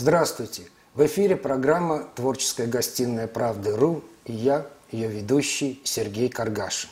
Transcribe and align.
Здравствуйте! 0.00 0.62
В 0.94 1.04
эфире 1.04 1.36
программа 1.36 2.08
«Творческая 2.14 2.66
гостиная 2.66 3.26
правды.ру» 3.26 4.02
и 4.24 4.32
я, 4.32 4.66
ее 4.90 5.08
ведущий 5.08 5.78
Сергей 5.84 6.30
Каргашин. 6.30 6.88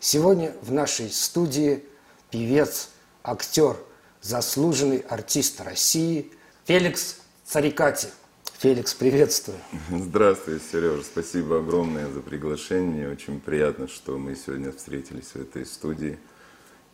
Сегодня 0.00 0.54
в 0.62 0.72
нашей 0.72 1.10
студии 1.10 1.84
певец, 2.30 2.88
актер, 3.22 3.76
заслуженный 4.22 5.00
артист 5.00 5.60
России 5.60 6.32
Феликс 6.64 7.18
Царикати. 7.44 8.08
Феликс, 8.56 8.94
приветствую. 8.94 9.58
Здравствуй, 9.90 10.58
Сережа. 10.72 11.02
Спасибо 11.02 11.58
огромное 11.58 12.10
за 12.10 12.20
приглашение. 12.20 13.12
Очень 13.12 13.38
приятно, 13.38 13.86
что 13.86 14.16
мы 14.16 14.34
сегодня 14.34 14.72
встретились 14.72 15.26
в 15.34 15.36
этой 15.36 15.66
студии. 15.66 16.18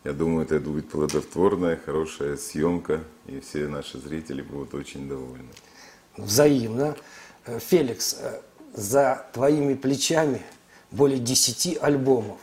Я 0.03 0.11
думаю, 0.11 0.45
это 0.45 0.59
будет 0.59 0.89
плодотворная, 0.89 1.79
хорошая 1.83 2.35
съемка, 2.35 3.03
и 3.25 3.39
все 3.39 3.67
наши 3.67 3.97
зрители 3.99 4.41
будут 4.41 4.73
очень 4.73 5.07
довольны. 5.07 5.49
Взаимно. 6.17 6.95
Э, 7.45 7.59
Феликс, 7.59 8.17
э, 8.19 8.41
за 8.73 9.25
твоими 9.33 9.75
плечами 9.75 10.41
более 10.91 11.19
10 11.19 11.77
альбомов. 11.81 12.39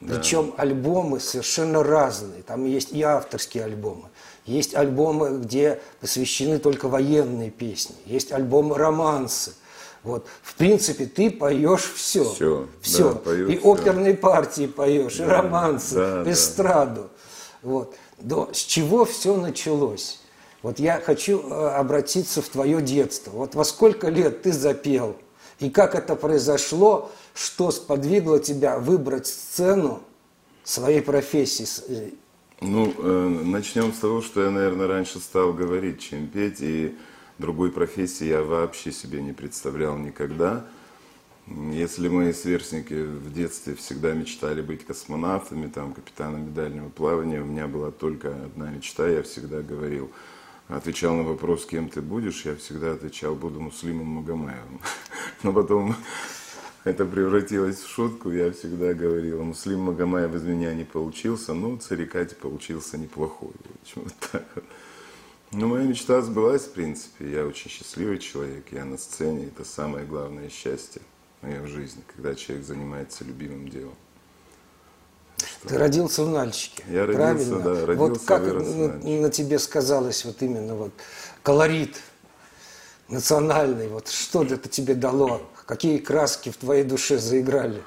Да. 0.00 0.14
Причем 0.14 0.54
альбомы 0.56 1.18
совершенно 1.20 1.82
разные. 1.82 2.42
Там 2.42 2.64
есть 2.64 2.92
и 2.92 3.02
авторские 3.02 3.64
альбомы, 3.64 4.08
есть 4.44 4.74
альбомы, 4.76 5.40
где 5.40 5.80
посвящены 6.00 6.58
только 6.58 6.88
военные 6.88 7.50
песни, 7.50 7.96
есть 8.06 8.32
альбомы 8.32 8.76
романсы. 8.76 9.54
Вот. 10.08 10.26
В 10.42 10.54
принципе, 10.54 11.04
ты 11.04 11.30
поешь 11.30 11.92
все. 11.94 12.24
Все. 12.24 12.66
все. 12.80 13.12
Да, 13.12 13.18
пою 13.18 13.48
и 13.48 13.58
оперные 13.58 14.14
партии 14.14 14.66
поешь, 14.66 15.16
да, 15.16 15.26
и 15.26 15.28
романсы, 15.28 15.94
да, 15.96 16.32
эстраду. 16.32 17.02
Да. 17.02 17.08
Вот. 17.62 17.94
До, 18.16 18.48
с 18.50 18.56
чего 18.56 19.04
все 19.04 19.36
началось? 19.36 20.20
Вот 20.62 20.78
я 20.78 20.98
хочу 20.98 21.40
э, 21.40 21.68
обратиться 21.76 22.40
в 22.40 22.48
твое 22.48 22.80
детство. 22.80 23.32
Вот 23.32 23.54
во 23.54 23.64
сколько 23.64 24.08
лет 24.08 24.40
ты 24.40 24.52
запел? 24.52 25.14
И 25.60 25.68
как 25.68 25.94
это 25.94 26.16
произошло? 26.16 27.12
Что 27.34 27.70
сподвигло 27.70 28.40
тебя 28.40 28.78
выбрать 28.78 29.26
сцену 29.26 30.00
своей 30.64 31.02
профессии? 31.02 31.68
Э, 31.86 32.10
ну, 32.62 32.94
э, 32.96 33.28
начнем 33.44 33.92
с 33.92 33.98
того, 33.98 34.22
что 34.22 34.42
я, 34.42 34.50
наверное, 34.50 34.86
раньше 34.86 35.18
стал 35.18 35.52
говорить, 35.52 36.00
чем 36.00 36.28
петь. 36.28 36.60
И 36.60 36.96
другой 37.38 37.72
профессии 37.72 38.26
я 38.26 38.42
вообще 38.42 38.92
себе 38.92 39.22
не 39.22 39.32
представлял 39.32 39.96
никогда. 39.96 40.66
Если 41.72 42.08
мои 42.08 42.32
сверстники 42.32 42.94
в 42.94 43.32
детстве 43.32 43.74
всегда 43.74 44.12
мечтали 44.12 44.60
быть 44.60 44.84
космонавтами, 44.84 45.68
там, 45.68 45.94
капитанами 45.94 46.50
дальнего 46.50 46.90
плавания, 46.90 47.40
у 47.40 47.46
меня 47.46 47.66
была 47.66 47.90
только 47.90 48.28
одна 48.28 48.70
мечта, 48.70 49.08
я 49.08 49.22
всегда 49.22 49.62
говорил, 49.62 50.10
отвечал 50.68 51.16
на 51.16 51.22
вопрос, 51.22 51.64
кем 51.64 51.88
ты 51.88 52.02
будешь, 52.02 52.44
я 52.44 52.54
всегда 52.54 52.92
отвечал, 52.92 53.34
буду 53.34 53.60
Муслимом 53.60 54.06
Магомаевым. 54.06 54.80
Но 55.42 55.54
потом 55.54 55.96
это 56.84 57.04
превратилось 57.04 57.80
в 57.80 57.88
шутку, 57.88 58.30
я 58.30 58.52
всегда 58.52 58.94
говорил, 58.94 59.42
Муслим 59.42 59.80
Магомаев 59.80 60.34
из 60.34 60.42
меня 60.42 60.74
не 60.74 60.84
получился, 60.84 61.52
но 61.52 61.76
Царикати 61.76 62.34
получился 62.34 62.96
неплохой. 62.98 63.52
Вот 63.94 64.14
так 64.32 64.44
вот. 64.54 64.64
Ну, 65.52 65.66
моя 65.68 65.84
мечта 65.84 66.20
сбылась, 66.20 66.62
в 66.62 66.72
принципе. 66.72 67.30
Я 67.30 67.46
очень 67.46 67.70
счастливый 67.70 68.18
человек, 68.18 68.66
я 68.70 68.84
на 68.84 68.98
сцене. 68.98 69.46
Это 69.46 69.64
самое 69.64 70.04
главное 70.04 70.50
счастье 70.50 71.00
моей 71.40 71.66
жизни, 71.66 72.02
когда 72.14 72.34
человек 72.34 72.66
занимается 72.66 73.24
любимым 73.24 73.68
делом. 73.68 73.94
Что? 75.38 75.68
Ты 75.68 75.78
родился 75.78 76.24
в 76.24 76.30
Нальчике, 76.30 76.84
Я 76.90 77.06
родился, 77.06 77.50
правильно? 77.50 77.58
да, 77.60 77.86
родился, 77.86 78.12
Вот 78.12 78.24
как 78.24 78.42
на, 78.42 79.20
на 79.20 79.30
тебе 79.30 79.58
сказалось 79.58 80.24
вот 80.24 80.42
именно 80.42 80.74
вот 80.74 80.92
колорит 81.42 81.96
национальный, 83.08 83.88
вот 83.88 84.08
что 84.08 84.42
это 84.44 84.68
тебе 84.68 84.94
дало, 84.94 85.40
какие 85.66 85.98
краски 85.98 86.50
в 86.50 86.56
твоей 86.56 86.84
душе 86.84 87.18
заиграли? 87.18 87.82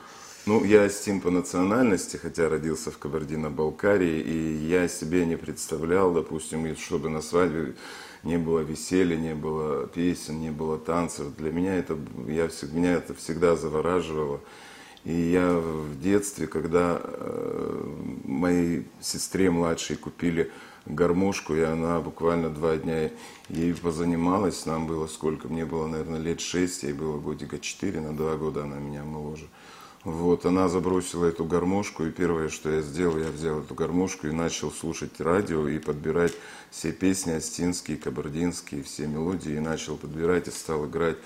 Ну, 0.48 0.64
я 0.64 0.86
астим 0.86 1.22
по 1.22 1.30
национальности, 1.30 2.18
хотя 2.18 2.50
родился 2.50 2.90
в 2.90 2.98
Кабардино-Балкарии, 2.98 4.22
и 4.22 4.68
я 4.68 4.88
себе 4.88 5.24
не 5.28 5.38
представлял, 5.38 6.12
допустим, 6.12 6.76
чтобы 6.78 7.10
на 7.10 7.22
свадьбе 7.22 7.76
не 8.24 8.40
было 8.40 8.62
веселья, 8.62 9.18
не 9.18 9.36
было 9.36 9.86
песен, 9.86 10.40
не 10.40 10.50
было 10.50 10.80
танцев. 10.80 11.36
Для 11.38 11.52
меня 11.52 11.76
это, 11.76 11.96
я, 12.28 12.50
меня 12.72 12.94
это 12.94 13.14
всегда 13.14 13.56
завораживало. 13.56 14.42
И 15.04 15.14
я 15.14 15.54
в 15.54 16.02
детстве, 16.02 16.48
когда 16.48 17.00
э, 17.04 17.84
моей 18.24 18.88
сестре 19.00 19.52
младшей 19.52 19.96
купили 19.96 20.52
гармошку, 20.88 21.54
и 21.54 21.62
она 21.62 22.00
буквально 22.00 22.50
два 22.50 22.78
дня 22.78 23.12
ей 23.50 23.76
позанималась, 23.76 24.66
нам 24.66 24.88
было 24.88 25.06
сколько, 25.06 25.48
мне 25.48 25.66
было, 25.66 25.86
наверное, 25.86 26.20
лет 26.20 26.42
шесть, 26.42 26.82
ей 26.82 26.94
было 26.94 27.20
годика 27.20 27.60
четыре, 27.60 28.00
на 28.02 28.16
два 28.16 28.38
года 28.38 28.64
она 28.64 28.78
меня 28.78 29.04
моложе. 29.04 29.48
Вот, 30.04 30.48
она 30.48 30.68
забросила 30.68 31.26
эту 31.26 31.46
гармошку, 31.46 32.06
и 32.06 32.12
первое, 32.12 32.50
что 32.50 32.72
я 32.72 32.82
сделал, 32.82 33.20
я 33.20 33.30
взял 33.30 33.60
эту 33.60 33.76
гармошку 33.76 34.28
и 34.28 34.32
начал 34.32 34.72
слушать 34.72 35.22
радио 35.22 35.68
и 35.68 35.78
подбирать 35.78 36.34
все 36.72 36.92
песни 36.92 37.34
астинские, 37.34 37.98
кабардинские, 37.98 38.82
все 38.82 39.06
мелодии, 39.06 39.54
и 39.54 39.60
начал 39.60 39.98
подбирать 39.98 40.48
и 40.48 40.52
стал 40.52 40.88
играть 40.88 41.18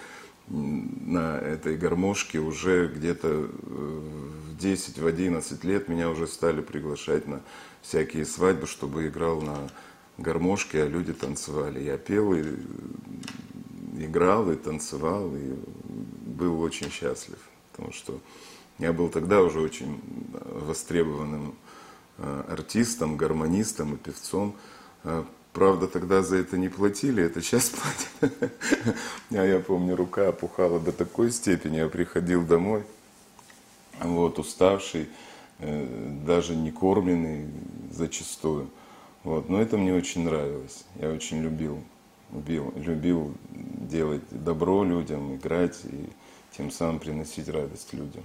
на 0.47 1.37
этой 1.37 1.77
гармошке 1.77 2.39
уже 2.39 2.87
где-то 2.87 3.29
э, 3.29 3.47
в 3.63 4.57
10, 4.57 4.99
в 4.99 5.07
11 5.07 5.63
лет 5.63 5.87
меня 5.87 6.09
уже 6.09 6.27
стали 6.27 6.61
приглашать 6.61 7.27
на 7.27 7.41
всякие 7.81 8.25
свадьбы, 8.25 8.67
чтобы 8.67 9.07
играл 9.07 9.41
на 9.41 9.69
гармошке, 10.17 10.83
а 10.83 10.87
люди 10.87 11.13
танцевали. 11.13 11.81
Я 11.81 11.97
пел 11.97 12.33
и 12.33 12.43
играл, 13.97 14.51
и 14.51 14.55
танцевал, 14.55 15.33
и 15.35 15.55
был 16.25 16.61
очень 16.61 16.91
счастлив, 16.91 17.39
потому 17.71 17.91
что 17.91 18.19
я 18.77 18.91
был 18.91 19.09
тогда 19.09 19.41
уже 19.41 19.61
очень 19.61 20.01
востребованным 20.31 21.55
э, 22.17 22.43
артистом, 22.49 23.15
гармонистом 23.15 23.95
и 23.95 23.97
певцом. 23.97 24.55
Э, 25.03 25.23
правда, 25.53 25.87
тогда 25.87 26.21
за 26.21 26.37
это 26.37 26.57
не 26.57 26.67
платили, 26.67 27.23
это 27.23 27.41
сейчас 27.41 27.69
платят. 27.69 28.43
А 29.31 29.43
я 29.43 29.59
помню, 29.59 29.95
рука 29.95 30.29
опухала 30.29 30.79
до 30.79 30.91
такой 30.91 31.31
степени, 31.31 31.77
я 31.77 31.87
приходил 31.87 32.45
домой, 32.45 32.83
вот, 34.01 34.39
уставший, 34.39 35.07
э, 35.59 36.19
даже 36.25 36.55
не 36.55 36.71
кормленный 36.71 37.47
зачастую. 37.91 38.69
Вот, 39.23 39.49
но 39.49 39.61
это 39.61 39.77
мне 39.77 39.93
очень 39.93 40.25
нравилось, 40.25 40.83
я 40.95 41.09
очень 41.09 41.41
любил, 41.41 41.81
любил, 42.31 42.73
любил 42.75 43.33
делать 43.49 44.21
добро 44.31 44.83
людям, 44.83 45.35
играть 45.35 45.79
и 45.85 46.09
тем 46.55 46.71
самым 46.71 46.99
приносить 46.99 47.47
радость 47.47 47.93
людям. 47.93 48.23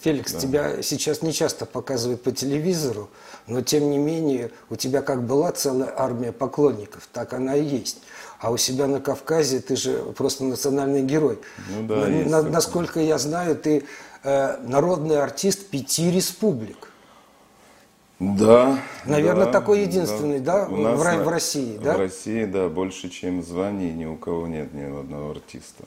Феликс, 0.00 0.32
да. 0.32 0.40
тебя 0.40 0.82
сейчас 0.82 1.22
не 1.22 1.32
часто 1.32 1.66
показывают 1.66 2.22
по 2.22 2.32
телевизору, 2.32 3.08
но 3.46 3.60
тем 3.62 3.90
не 3.90 3.98
менее 3.98 4.50
у 4.70 4.76
тебя 4.76 5.02
как 5.02 5.22
была 5.24 5.52
целая 5.52 5.92
армия 5.96 6.32
поклонников, 6.32 7.08
так 7.12 7.32
она 7.32 7.56
и 7.56 7.64
есть. 7.64 8.02
А 8.38 8.50
у 8.50 8.56
себя 8.56 8.86
на 8.86 9.00
Кавказе 9.00 9.60
ты 9.60 9.76
же 9.76 9.98
просто 10.16 10.44
национальный 10.44 11.02
герой. 11.02 11.38
Ну 11.70 11.86
да, 11.86 12.06
на, 12.06 12.24
на, 12.24 12.42
насколько 12.42 13.00
я 13.00 13.18
знаю, 13.18 13.56
ты 13.56 13.84
э, 14.22 14.56
народный 14.66 15.20
артист 15.20 15.66
пяти 15.68 16.10
республик. 16.10 16.90
Да. 18.20 18.78
Наверное, 19.04 19.46
да, 19.46 19.52
такой 19.52 19.82
единственный, 19.82 20.38
да, 20.38 20.66
да 20.66 20.72
у 20.72 20.76
нас 20.76 21.00
в, 21.00 21.04
на, 21.04 21.24
в 21.24 21.28
России, 21.28 21.78
да? 21.78 21.94
В 21.94 21.98
России, 21.98 22.44
да, 22.44 22.68
больше, 22.68 23.08
чем 23.08 23.42
званий 23.42 23.92
ни 23.92 24.04
у 24.04 24.16
кого 24.16 24.46
нет 24.46 24.72
ни 24.72 24.82
одного 24.82 25.32
артиста. 25.32 25.84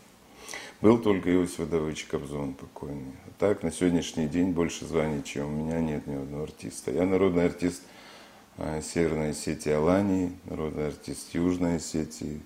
Был 0.79 0.99
только 0.99 1.33
Иосиф 1.33 1.67
Давыдович 1.67 2.05
Кобзон 2.05 2.53
покойный. 2.53 3.13
А 3.25 3.31
так, 3.39 3.63
на 3.63 3.71
сегодняшний 3.71 4.27
день 4.27 4.51
больше 4.51 4.85
званий, 4.85 5.23
чем 5.23 5.47
у 5.47 5.65
меня 5.65 5.79
нет 5.79 6.05
ни 6.05 6.13
одного 6.13 6.43
артиста. 6.43 6.91
Я 6.91 7.03
народный 7.03 7.45
артист 7.45 7.81
а, 8.57 8.79
Северной 8.79 9.31
Осетии 9.31 9.71
Алании, 9.71 10.33
народный 10.45 10.89
артист 10.89 11.33
Южной 11.33 11.77
Осетии, 11.77 12.43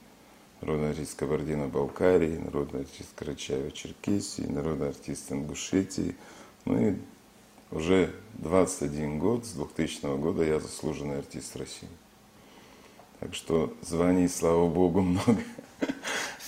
народный 0.62 0.92
артист 0.92 1.20
Кабардино-Балкарии, 1.20 2.38
народный 2.38 2.82
артист 2.82 3.10
Карачаева-Черкесии, 3.18 4.50
народный 4.50 4.88
артист 4.88 5.30
Ингушетии. 5.30 6.16
Ну 6.64 6.90
и 6.90 6.96
уже 7.70 8.14
21 8.36 9.20
год, 9.20 9.46
с 9.46 9.52
2000 9.52 10.18
года 10.18 10.44
я 10.46 10.62
заслуженный 10.62 11.20
артист 11.20 11.58
России. 11.58 11.90
Так 13.20 13.36
что 13.36 13.74
званий, 13.82 14.30
слава 14.30 14.70
богу, 14.70 15.02
много. 15.02 15.42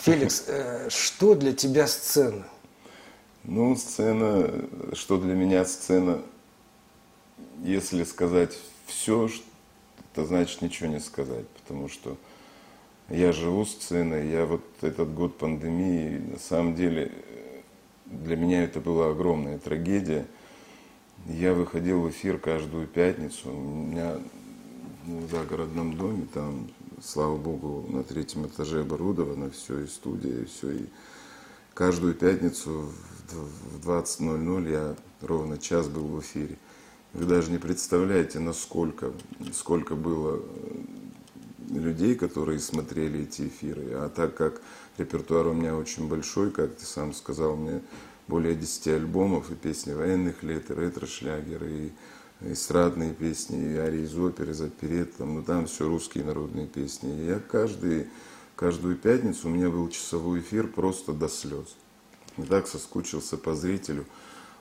Феликс, 0.04 0.44
э, 0.48 0.90
что 0.90 1.34
для 1.34 1.54
тебя 1.54 1.88
сцена? 1.88 2.46
Ну, 3.46 3.74
сцена, 3.78 4.52
что 4.92 5.18
для 5.18 5.34
меня 5.34 5.64
сцена, 5.64 6.22
если 7.62 8.04
сказать 8.04 8.60
все, 8.86 9.30
это 10.12 10.26
значит 10.26 10.62
ничего 10.62 10.90
не 10.90 11.00
сказать, 11.00 11.48
потому 11.48 11.88
что 11.88 12.18
я 13.08 13.32
живу 13.32 13.64
сценой, 13.64 14.28
я 14.30 14.46
вот 14.46 14.66
этот 14.82 15.14
год 15.14 15.38
пандемии, 15.38 16.18
на 16.34 16.40
самом 16.40 16.76
деле, 16.76 17.10
для 18.06 18.36
меня 18.36 18.66
это 18.66 18.82
была 18.82 19.12
огромная 19.12 19.58
трагедия. 19.58 20.26
Я 21.28 21.54
выходил 21.54 22.02
в 22.02 22.10
эфир 22.10 22.40
каждую 22.40 22.88
пятницу, 22.88 23.50
у 23.50 23.86
меня 23.86 24.18
ну, 25.06 25.20
в 25.20 25.32
загородном 25.32 25.96
доме, 25.96 26.28
там 26.34 26.68
слава 27.04 27.38
богу, 27.38 27.86
на 27.90 28.04
третьем 28.04 28.48
этаже 28.48 28.82
оборудовано 28.82 29.50
все, 29.52 29.82
и 29.82 29.88
студия, 29.88 30.42
и 30.42 30.46
все. 30.46 30.72
И 30.72 30.86
каждую 31.74 32.14
пятницу 32.14 32.90
в 33.30 33.88
20.00 33.88 34.72
я 34.72 34.96
ровно 35.22 35.58
час 35.58 35.88
был 35.88 36.04
в 36.04 36.20
эфире. 36.22 36.58
Вы 37.14 37.26
даже 37.26 37.52
не 37.52 37.58
представляете, 37.58 38.40
насколько, 38.40 39.12
сколько 39.52 39.96
было 39.96 40.42
людей, 41.70 42.16
которые 42.16 42.60
смотрели 42.60 43.24
эти 43.24 43.48
эфиры. 43.48 43.92
А 43.94 44.10
так 44.10 44.36
как 44.36 44.62
репертуар 44.98 45.48
у 45.48 45.54
меня 45.54 45.76
очень 45.76 46.08
большой, 46.08 46.52
как 46.52 46.76
ты 46.76 46.86
сам 46.86 47.14
сказал, 47.14 47.56
мне 47.56 47.82
более 48.28 48.56
10 48.56 48.88
альбомов 48.88 49.52
и 49.52 49.56
песни 49.56 49.94
военных 49.94 50.42
лет, 50.44 50.72
и 50.72 50.74
ретро-шлягеры, 50.74 51.72
и 51.72 51.92
эстрадные 52.46 53.14
песни, 53.14 53.74
и 53.74 53.78
арии 53.78 54.04
из 54.04 54.18
оперы, 54.18 54.52
из 54.52 54.62
оперет, 54.62 55.16
там, 55.18 55.36
ну 55.36 55.44
там 55.44 55.68
все 55.68 55.88
русские 55.88 56.26
народные 56.26 56.68
песни. 56.68 57.22
И 57.22 57.26
я 57.28 57.40
каждый, 57.40 58.08
каждую 58.56 58.96
пятницу 58.96 59.48
у 59.48 59.52
меня 59.52 59.70
был 59.70 59.90
часовой 59.90 60.40
эфир 60.40 60.68
просто 60.68 61.14
до 61.14 61.30
слез. 61.30 61.76
И 62.38 62.44
так 62.44 62.68
соскучился 62.68 63.38
по 63.38 63.56
зрителю. 63.56 64.06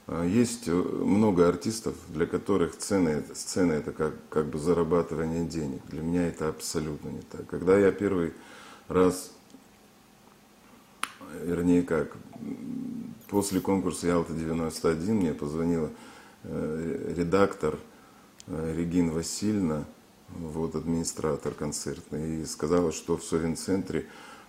А, 0.06 0.24
есть 0.24 0.68
э, 0.68 0.72
много 0.72 1.48
артистов, 1.48 1.94
для 2.08 2.26
которых 2.26 2.74
сцена, 2.74 3.22
сцена 3.34 3.72
это 3.72 3.92
как, 3.92 4.14
как 4.28 4.46
бы 4.46 4.58
зарабатывание 4.58 5.44
денег. 5.44 5.80
Для 5.88 6.02
меня 6.02 6.26
это 6.26 6.48
абсолютно 6.48 7.08
не 7.08 7.22
так. 7.22 7.46
Когда 7.46 7.78
я 7.78 7.92
первый 7.92 8.32
раз, 8.88 9.32
вернее 11.42 11.82
как, 11.82 12.16
после 13.28 13.60
конкурса 13.60 14.06
Ялта-91 14.08 15.12
мне 15.12 15.32
позвонила 15.32 15.90
редактор 16.44 17.78
э, 18.46 18.74
Регин 18.76 19.10
Васильевна, 19.10 19.84
вот 20.28 20.74
администратор 20.74 21.52
концертный, 21.54 22.42
и 22.42 22.46
сказала, 22.46 22.92
что 22.92 23.16
в 23.16 23.24
Совин-центре 23.24 24.06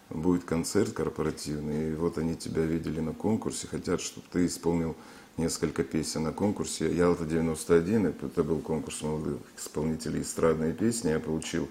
будет 0.10 0.44
концерт 0.44 0.94
корпоративный, 0.94 1.92
и 1.92 1.95
вот 1.95 2.18
они 2.18 2.36
тебя 2.36 2.63
видели 2.63 3.00
на 3.00 3.13
конкурсе, 3.13 3.68
хотят, 3.68 4.01
чтобы 4.01 4.25
ты 4.31 4.45
исполнил 4.45 4.95
несколько 5.38 5.84
песен 5.84 6.24
на 6.24 6.31
конкурсе. 6.31 6.94
Ялта 6.94 7.25
91, 7.25 8.07
это 8.07 8.44
был 8.44 8.60
конкурс 8.60 9.01
молодых 9.01 9.39
исполнителей 9.57 10.22
эстрадной 10.22 10.74
песни. 10.74 11.10
Я 11.10 11.19
получил, 11.19 11.69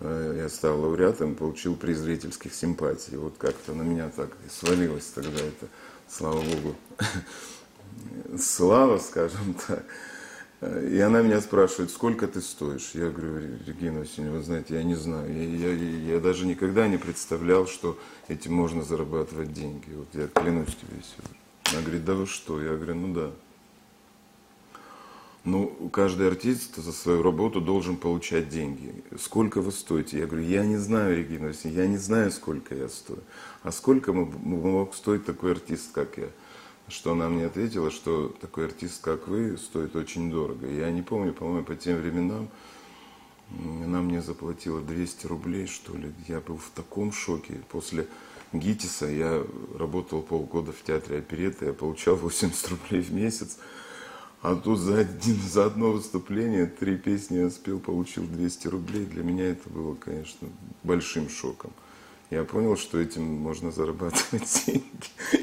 э, 0.00 0.34
я 0.42 0.48
стал 0.48 0.80
лауреатом, 0.80 1.34
получил 1.34 1.76
приз 1.76 1.98
зрительских 1.98 2.54
симпатий. 2.54 3.16
Вот 3.16 3.34
как-то 3.38 3.72
на 3.72 3.82
меня 3.82 4.10
так 4.10 4.36
свалилось 4.50 5.06
тогда 5.06 5.40
это, 5.40 5.66
слава 6.08 6.42
богу, 6.42 6.76
слава, 8.38 8.98
скажем 8.98 9.54
так. 9.66 9.84
И 10.90 10.98
она 11.00 11.22
меня 11.22 11.40
спрашивает, 11.40 11.90
сколько 11.90 12.28
ты 12.28 12.42
стоишь? 12.42 12.90
Я 12.92 13.08
говорю, 13.08 13.56
Регина 13.66 14.00
Васильевна, 14.00 14.36
вы 14.36 14.42
знаете, 14.42 14.74
я 14.74 14.82
не 14.82 14.94
знаю. 14.94 15.32
Я, 15.32 15.72
я, 15.72 16.14
я 16.14 16.20
даже 16.20 16.44
никогда 16.44 16.86
не 16.86 16.98
представлял, 16.98 17.66
что 17.66 17.98
этим 18.28 18.52
можно 18.54 18.82
зарабатывать 18.82 19.54
деньги. 19.54 19.90
Вот 19.94 20.08
я 20.12 20.28
клянусь 20.28 20.76
тебе 20.76 21.00
сегодня. 21.02 21.38
Она 21.72 21.80
говорит, 21.80 22.04
да 22.04 22.14
вы 22.14 22.26
что? 22.26 22.60
Я 22.60 22.76
говорю, 22.76 22.94
ну 22.94 23.14
да. 23.14 23.30
Ну, 25.44 25.88
каждый 25.90 26.28
артист 26.28 26.76
за 26.76 26.92
свою 26.92 27.22
работу 27.22 27.62
должен 27.62 27.96
получать 27.96 28.50
деньги. 28.50 29.02
Сколько 29.18 29.62
вы 29.62 29.72
стоите? 29.72 30.18
Я 30.18 30.26
говорю, 30.26 30.44
я 30.44 30.66
не 30.66 30.76
знаю, 30.76 31.16
Регина 31.16 31.52
я 31.64 31.86
не 31.86 31.96
знаю, 31.96 32.30
сколько 32.30 32.74
я 32.74 32.90
стою. 32.90 33.20
А 33.62 33.72
сколько 33.72 34.12
мог 34.12 34.94
стоить 34.94 35.24
такой 35.24 35.52
артист, 35.52 35.92
как 35.92 36.18
я? 36.18 36.28
Что 36.90 37.12
она 37.12 37.28
мне 37.28 37.46
ответила, 37.46 37.90
что 37.90 38.34
такой 38.40 38.66
артист, 38.66 39.00
как 39.00 39.28
вы, 39.28 39.56
стоит 39.56 39.94
очень 39.96 40.30
дорого. 40.30 40.66
Я 40.66 40.90
не 40.90 41.02
помню, 41.02 41.32
по-моему, 41.32 41.64
по 41.64 41.76
тем 41.76 41.98
временам 41.98 42.50
она 43.84 44.00
мне 44.00 44.22
заплатила 44.22 44.80
200 44.80 45.26
рублей, 45.26 45.66
что 45.66 45.96
ли. 45.96 46.12
Я 46.28 46.40
был 46.40 46.56
в 46.56 46.70
таком 46.70 47.12
шоке. 47.12 47.60
После 47.70 48.06
ГИТИСа. 48.52 49.06
Я 49.06 49.44
работал 49.78 50.22
полгода 50.22 50.72
в 50.72 50.82
театре 50.82 51.18
оперетты, 51.18 51.66
я 51.66 51.72
получал 51.72 52.16
80 52.16 52.68
рублей 52.68 53.02
в 53.02 53.12
месяц. 53.12 53.58
А 54.42 54.56
тут 54.56 54.78
за, 54.78 55.00
один, 55.00 55.36
за 55.48 55.66
одно 55.66 55.92
выступление 55.92 56.66
три 56.66 56.96
песни 56.96 57.38
я 57.38 57.50
спел, 57.50 57.78
получил 57.78 58.24
200 58.24 58.68
рублей. 58.68 59.04
Для 59.04 59.22
меня 59.22 59.50
это 59.50 59.68
было, 59.68 59.94
конечно, 59.94 60.48
большим 60.82 61.28
шоком. 61.28 61.72
Я 62.30 62.44
понял, 62.44 62.76
что 62.76 63.00
этим 63.00 63.24
можно 63.24 63.72
зарабатывать 63.72 64.62
деньги. 64.66 64.84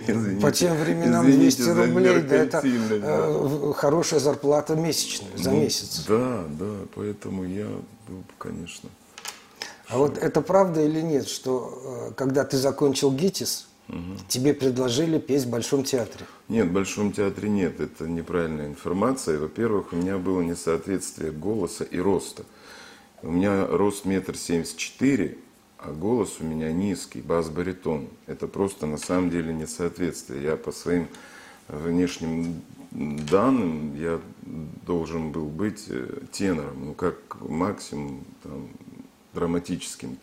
Извините, 0.08 0.42
По 0.42 0.52
тем 0.52 0.78
временам 0.78 1.26
200 1.26 1.62
рублей, 1.62 2.22
да, 2.22 2.36
это 2.36 2.62
э, 2.64 3.74
хорошая 3.76 4.22
зарплата 4.22 4.76
месячная, 4.76 5.36
за 5.36 5.52
ну, 5.52 5.62
месяц. 5.62 6.06
Да, 6.08 6.46
да, 6.48 6.76
поэтому 6.96 7.44
я, 7.44 7.68
ну, 8.08 8.24
конечно, 8.38 8.90
а 9.90 10.00
вот 10.00 10.18
это 10.18 10.42
правда 10.42 10.84
или 10.84 11.02
нет, 11.02 11.28
что 11.28 12.10
э, 12.10 12.14
когда 12.16 12.44
ты 12.44 12.58
закончил 12.58 13.12
ГИТИС, 13.12 13.68
угу. 13.88 13.98
тебе 14.28 14.54
предложили 14.54 15.18
петь 15.18 15.44
в 15.44 15.50
Большом 15.50 15.84
театре? 15.84 16.26
Нет, 16.50 16.68
в 16.68 16.74
Большом 16.74 17.14
театре 17.14 17.50
нет, 17.50 17.80
это 17.80 18.06
неправильная 18.06 18.68
информация. 18.68 19.40
Во-первых, 19.40 19.94
у 19.94 19.96
меня 19.96 20.18
было 20.18 20.42
несоответствие 20.42 21.32
голоса 21.32 21.86
и 21.86 22.00
роста. 22.00 22.44
У 23.22 23.32
меня 23.32 23.66
рост 23.66 24.04
метр 24.04 24.36
семьдесят 24.38 24.78
четыре, 24.78 25.38
а 25.78 25.92
голос 25.92 26.38
у 26.40 26.44
меня 26.44 26.72
низкий, 26.72 27.22
бас-баритон. 27.22 28.08
Это 28.26 28.48
просто 28.48 28.86
на 28.86 28.98
самом 28.98 29.30
деле 29.30 29.54
несоответствие. 29.54 30.44
Я 30.44 30.58
по 30.58 30.72
своим 30.72 31.08
внешним 31.68 32.62
данным 32.92 33.96
я 33.96 34.20
должен 34.86 35.32
был 35.32 35.48
быть 35.48 35.86
э, 35.90 36.22
тенором, 36.32 36.86
ну 36.86 36.94
как 36.94 37.38
максимум 37.42 38.24
там, 38.44 38.70
драматическим 39.34 40.18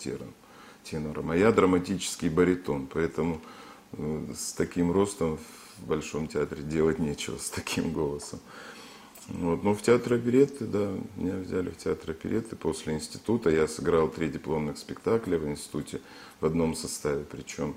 тенором, 0.83 1.31
а 1.31 1.37
я 1.37 1.53
драматический 1.53 2.29
баритон, 2.29 2.89
поэтому 2.93 3.41
э, 3.93 4.27
с 4.37 4.53
таким 4.55 4.91
ростом 4.91 5.39
в 5.79 5.87
Большом 5.87 6.27
театре 6.27 6.63
делать 6.63 6.99
нечего, 6.99 7.37
с 7.37 7.51
таким 7.51 7.93
голосом. 7.93 8.41
Вот. 9.29 9.63
Но 9.63 9.75
в 9.75 9.83
театр 9.83 10.15
оперетты, 10.15 10.67
да, 10.67 10.91
меня 11.17 11.37
взяли 11.37 11.71
в 11.71 11.77
театр 11.77 12.11
оперетты 12.11 12.57
после 12.57 12.95
института. 12.95 13.51
Я 13.51 13.67
сыграл 13.67 14.09
три 14.09 14.29
дипломных 14.29 14.79
спектакля 14.79 15.39
в 15.39 15.49
институте 15.49 16.01
в 16.41 16.47
одном 16.47 16.75
составе, 16.75 17.25
причем 17.25 17.77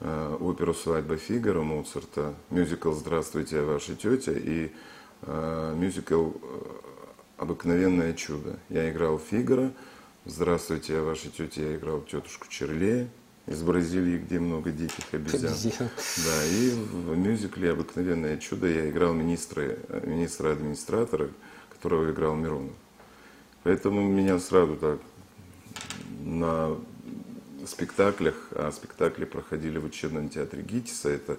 э, 0.00 0.36
оперу 0.40 0.72
«Свадьба 0.72 1.16
Фигара» 1.16 1.60
Моцарта, 1.62 2.34
мюзикл 2.50 2.92
«Здравствуйте, 2.92 3.56
я 3.56 3.62
ваша 3.64 3.94
тетя» 3.94 4.32
и 4.32 4.70
э, 5.22 5.74
мюзикл 5.76 6.30
э, 6.30 6.62
«Обыкновенное 7.36 8.14
чудо». 8.14 8.58
Я 8.70 8.90
играл 8.90 9.18
Фигара, 9.18 9.72
Здравствуйте, 10.28 10.94
я 10.94 11.02
ваша 11.02 11.30
тетя, 11.30 11.62
я 11.62 11.76
играл 11.76 12.00
тетушку 12.00 12.48
Черле 12.48 13.08
из 13.46 13.62
Бразилии, 13.62 14.18
где 14.18 14.40
много 14.40 14.70
диких 14.70 15.04
обезьян. 15.12 15.52
обезьян. 15.52 15.88
Да, 16.24 16.44
и 16.46 16.70
в 16.70 17.16
мюзикле 17.16 17.70
«Обыкновенное 17.72 18.38
чудо» 18.38 18.66
я 18.66 18.90
играл 18.90 19.14
министра, 19.14 19.76
министра 20.04 20.52
администратора, 20.52 21.30
которого 21.70 22.10
играл 22.10 22.34
Миронов. 22.34 22.72
Поэтому 23.62 24.00
меня 24.02 24.38
сразу 24.38 24.76
так 24.76 24.98
на 26.24 26.76
спектаклях, 27.66 28.34
а 28.52 28.70
спектакли 28.72 29.24
проходили 29.24 29.78
в 29.78 29.84
учебном 29.84 30.28
театре 30.28 30.62
ГИТИСа, 30.62 31.10
это 31.10 31.36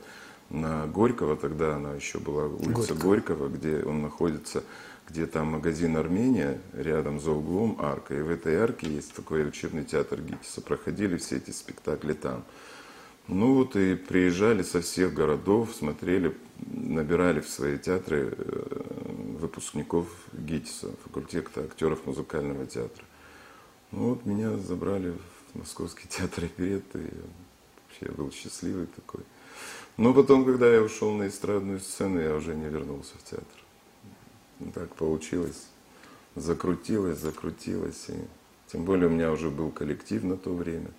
на 0.50 0.88
Горького, 0.88 1.36
тогда 1.36 1.76
она 1.76 1.94
еще 1.94 2.20
была 2.20 2.46
улица 2.46 2.94
Горького, 2.94 3.48
Горького 3.48 3.48
где 3.50 3.84
он 3.84 4.02
находится 4.02 4.64
где 5.08 5.26
там 5.26 5.48
магазин 5.48 5.96
Армения, 5.96 6.60
рядом 6.74 7.20
за 7.20 7.32
углом 7.32 7.78
арка. 7.80 8.16
И 8.16 8.22
в 8.22 8.30
этой 8.30 8.58
арке 8.58 8.88
есть 8.88 9.14
такой 9.14 9.48
учебный 9.48 9.86
театр 9.86 10.22
ГИТИСа. 10.22 10.62
Проходили 10.62 11.18
все 11.18 11.38
эти 11.38 11.52
спектакли 11.52 12.14
там. 12.14 12.44
Ну 13.28 13.56
вот 13.56 13.76
и 13.76 13.96
приезжали 13.96 14.64
со 14.64 14.82
всех 14.82 15.14
городов, 15.14 15.74
смотрели, 15.78 16.36
набирали 16.60 17.42
в 17.42 17.50
свои 17.50 17.78
театры 17.78 18.34
э, 18.38 18.82
выпускников 19.40 20.08
ГИТИСа, 20.34 20.92
факультета 21.04 21.62
актеров 21.64 22.06
музыкального 22.06 22.66
театра. 22.66 23.04
Ну 23.92 24.10
вот 24.10 24.26
меня 24.26 24.58
забрали 24.58 25.12
в 25.12 25.60
Московский 25.60 26.08
театр 26.10 26.46
оперетты. 26.46 27.00
Я 27.00 27.22
вообще 27.88 28.18
был 28.18 28.32
счастливый 28.32 28.88
такой. 28.88 29.22
Но 29.96 30.14
потом, 30.14 30.46
когда 30.46 30.72
я 30.72 30.82
ушел 30.82 31.12
на 31.14 31.28
эстрадную 31.28 31.80
сцену, 31.80 32.20
я 32.20 32.36
уже 32.36 32.56
не 32.56 32.70
вернулся 32.70 33.14
в 33.18 33.24
театр. 33.24 33.67
Так 34.74 34.96
получилось. 34.96 35.68
Закрутилось, 36.36 37.20
закрутилось. 37.20 38.06
И 38.10 38.16
тем 38.72 38.86
более 38.86 39.08
у 39.08 39.12
меня 39.12 39.32
уже 39.32 39.50
был 39.50 39.72
коллектив 39.72 40.24
на 40.24 40.38
то 40.38 40.54
время. 40.54 40.90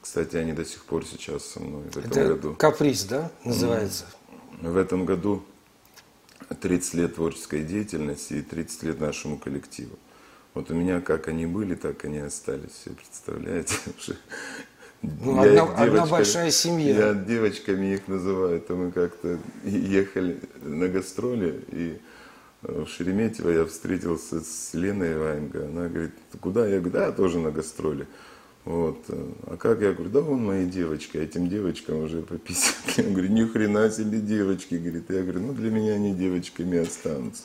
Кстати, 0.00 0.36
они 0.36 0.52
до 0.52 0.64
сих 0.64 0.84
пор 0.84 1.04
сейчас 1.04 1.44
со 1.44 1.60
мной 1.60 1.82
в 1.90 1.96
этом 1.96 2.10
Это 2.10 2.28
году. 2.28 2.54
Каприз, 2.54 3.04
да, 3.04 3.30
называется? 3.44 4.04
В 4.60 4.76
этом 4.76 5.04
году 5.04 5.42
30 6.60 6.94
лет 6.94 7.14
творческой 7.16 7.64
деятельности 7.64 8.34
и 8.34 8.42
30 8.42 8.82
лет 8.84 9.00
нашему 9.00 9.38
коллективу. 9.38 9.98
Вот 10.54 10.70
у 10.70 10.74
меня 10.74 11.00
как 11.00 11.28
они 11.28 11.46
были, 11.46 11.74
так 11.74 12.04
они 12.04 12.18
остались. 12.18 12.70
Все 12.70 12.90
представляете? 12.90 13.74
Ну, 15.02 15.44
я 15.44 15.62
одна, 15.62 15.84
одна 15.84 16.06
большая 16.06 16.50
семья. 16.50 17.08
Я 17.08 17.14
девочками 17.14 17.94
их 17.94 18.08
называю. 18.08 18.60
То 18.60 18.74
мы 18.74 18.90
как-то 18.90 19.38
ехали 19.62 20.40
на 20.62 20.88
гастроли 20.88 21.62
и 21.70 22.00
в 22.62 22.86
Шереметьево 22.86 23.50
я 23.50 23.64
встретился 23.64 24.40
с 24.40 24.74
Леной 24.74 25.16
Ваенго. 25.18 25.66
Она 25.66 25.88
говорит, 25.88 26.12
куда? 26.40 26.66
Я 26.66 26.80
говорю, 26.80 26.90
да, 26.90 27.12
тоже 27.12 27.38
на 27.38 27.50
гастроли. 27.50 28.06
Вот. 28.64 28.98
А 29.08 29.56
как 29.56 29.80
я 29.80 29.92
говорю, 29.92 30.10
да 30.10 30.20
вон 30.20 30.44
мои 30.44 30.66
девочки, 30.66 31.16
этим 31.16 31.48
девочкам 31.48 31.98
уже 31.98 32.22
по 32.22 32.36
50 32.36 32.86
лет. 32.86 33.06
Я 33.06 33.12
говорю, 33.12 33.28
ни 33.28 33.44
хрена 33.44 33.90
себе 33.90 34.18
девочки, 34.18 34.74
говорит. 34.74 35.08
Я 35.08 35.22
говорю, 35.22 35.40
ну 35.40 35.52
для 35.52 35.70
меня 35.70 35.92
они 35.94 36.14
девочками 36.14 36.78
останутся. 36.78 37.44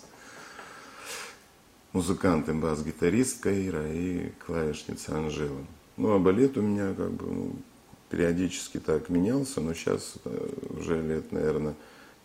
Музыканты, 1.94 2.54
бас-гитаристка 2.54 3.50
Ира 3.68 3.86
и 3.88 4.30
клавишница 4.46 5.18
Анжела. 5.18 5.66
Ну, 5.98 6.14
а 6.14 6.20
балет 6.20 6.58
у 6.58 6.62
меня 6.62 6.94
как 6.96 7.12
бы 7.12 7.26
ну, 7.28 7.56
периодически 8.10 8.80
так 8.80 9.10
менялся, 9.10 9.62
но 9.62 9.74
сейчас 9.74 10.16
э, 10.26 10.50
уже 10.70 11.02
лет, 11.02 11.32
наверное, 11.32 11.76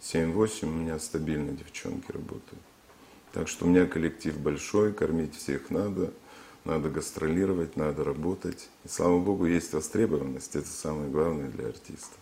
7-8 0.00 0.66
у 0.66 0.71
меня 0.71 0.99
стабильно 0.99 1.50
девчонки 1.52 2.11
работают. 2.12 2.62
Так 3.33 3.49
что 3.49 3.66
у 3.66 3.68
меня 3.68 3.87
коллектив 3.87 4.38
большой, 4.38 4.92
кормить 4.92 5.37
всех 5.37 5.71
надо– 5.71 6.12
надо 6.66 6.90
гастролировать, 6.90 7.76
надо 7.76 8.04
работать. 8.04 8.68
И 8.85 8.88
слава 8.88 9.21
богу, 9.21 9.47
есть 9.47 9.73
востребованность, 9.73 10.56
это 10.56 10.68
самое 10.68 11.09
главное 11.09 11.49
для 11.49 11.68
артиста. 11.68 12.16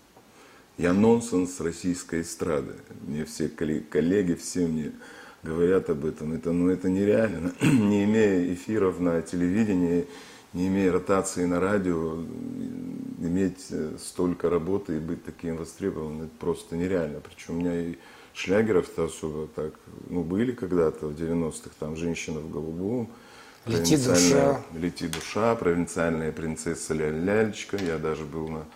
Я 0.76 0.92
нонсенс 0.92 1.60
российской 1.60 2.20
эстрады. 2.20 2.74
Мне 3.06 3.24
все 3.24 3.48
коллеги, 3.48 4.34
все 4.34 4.66
мне 4.66 4.92
говорят 5.42 5.88
об 5.88 6.04
этом. 6.04 6.34
Это, 6.34 6.52
ну, 6.52 6.68
это 6.68 6.90
нереально. 6.90 7.54
Не 7.62 8.04
имея 8.04 8.52
эфиров 8.52 9.00
на 9.00 9.22
телевидении, 9.22 10.06
не 10.52 10.68
имея 10.68 10.92
ротации 10.92 11.46
на 11.46 11.58
радио, 11.58 12.14
иметь 13.20 13.66
э, 13.70 13.96
столько 13.98 14.48
работы 14.50 14.96
и 14.96 15.00
быть 15.00 15.24
таким 15.24 15.56
востребованным, 15.56 16.22
это 16.22 16.32
просто 16.38 16.76
нереально. 16.76 17.20
Причем 17.20 17.56
у 17.56 17.60
меня 17.60 17.74
и 17.74 17.96
шлягеров-то 18.34 19.04
особо 19.04 19.46
так, 19.46 19.72
ну, 20.10 20.22
были 20.22 20.52
когда-то 20.52 21.06
в 21.06 21.14
90-х, 21.14 21.70
там 21.78 21.96
«Женщина 21.96 22.40
в 22.40 22.50
голубом», 22.50 23.08
Лети 23.66 23.96
душа. 23.96 24.62
Лети 24.74 25.08
душа, 25.08 25.54
провинциальная 25.54 26.32
принцесса 26.32 26.92
Лялечка. 26.92 27.78
Я 27.78 27.96
даже 27.96 28.24
был 28.24 28.48
на 28.48 28.66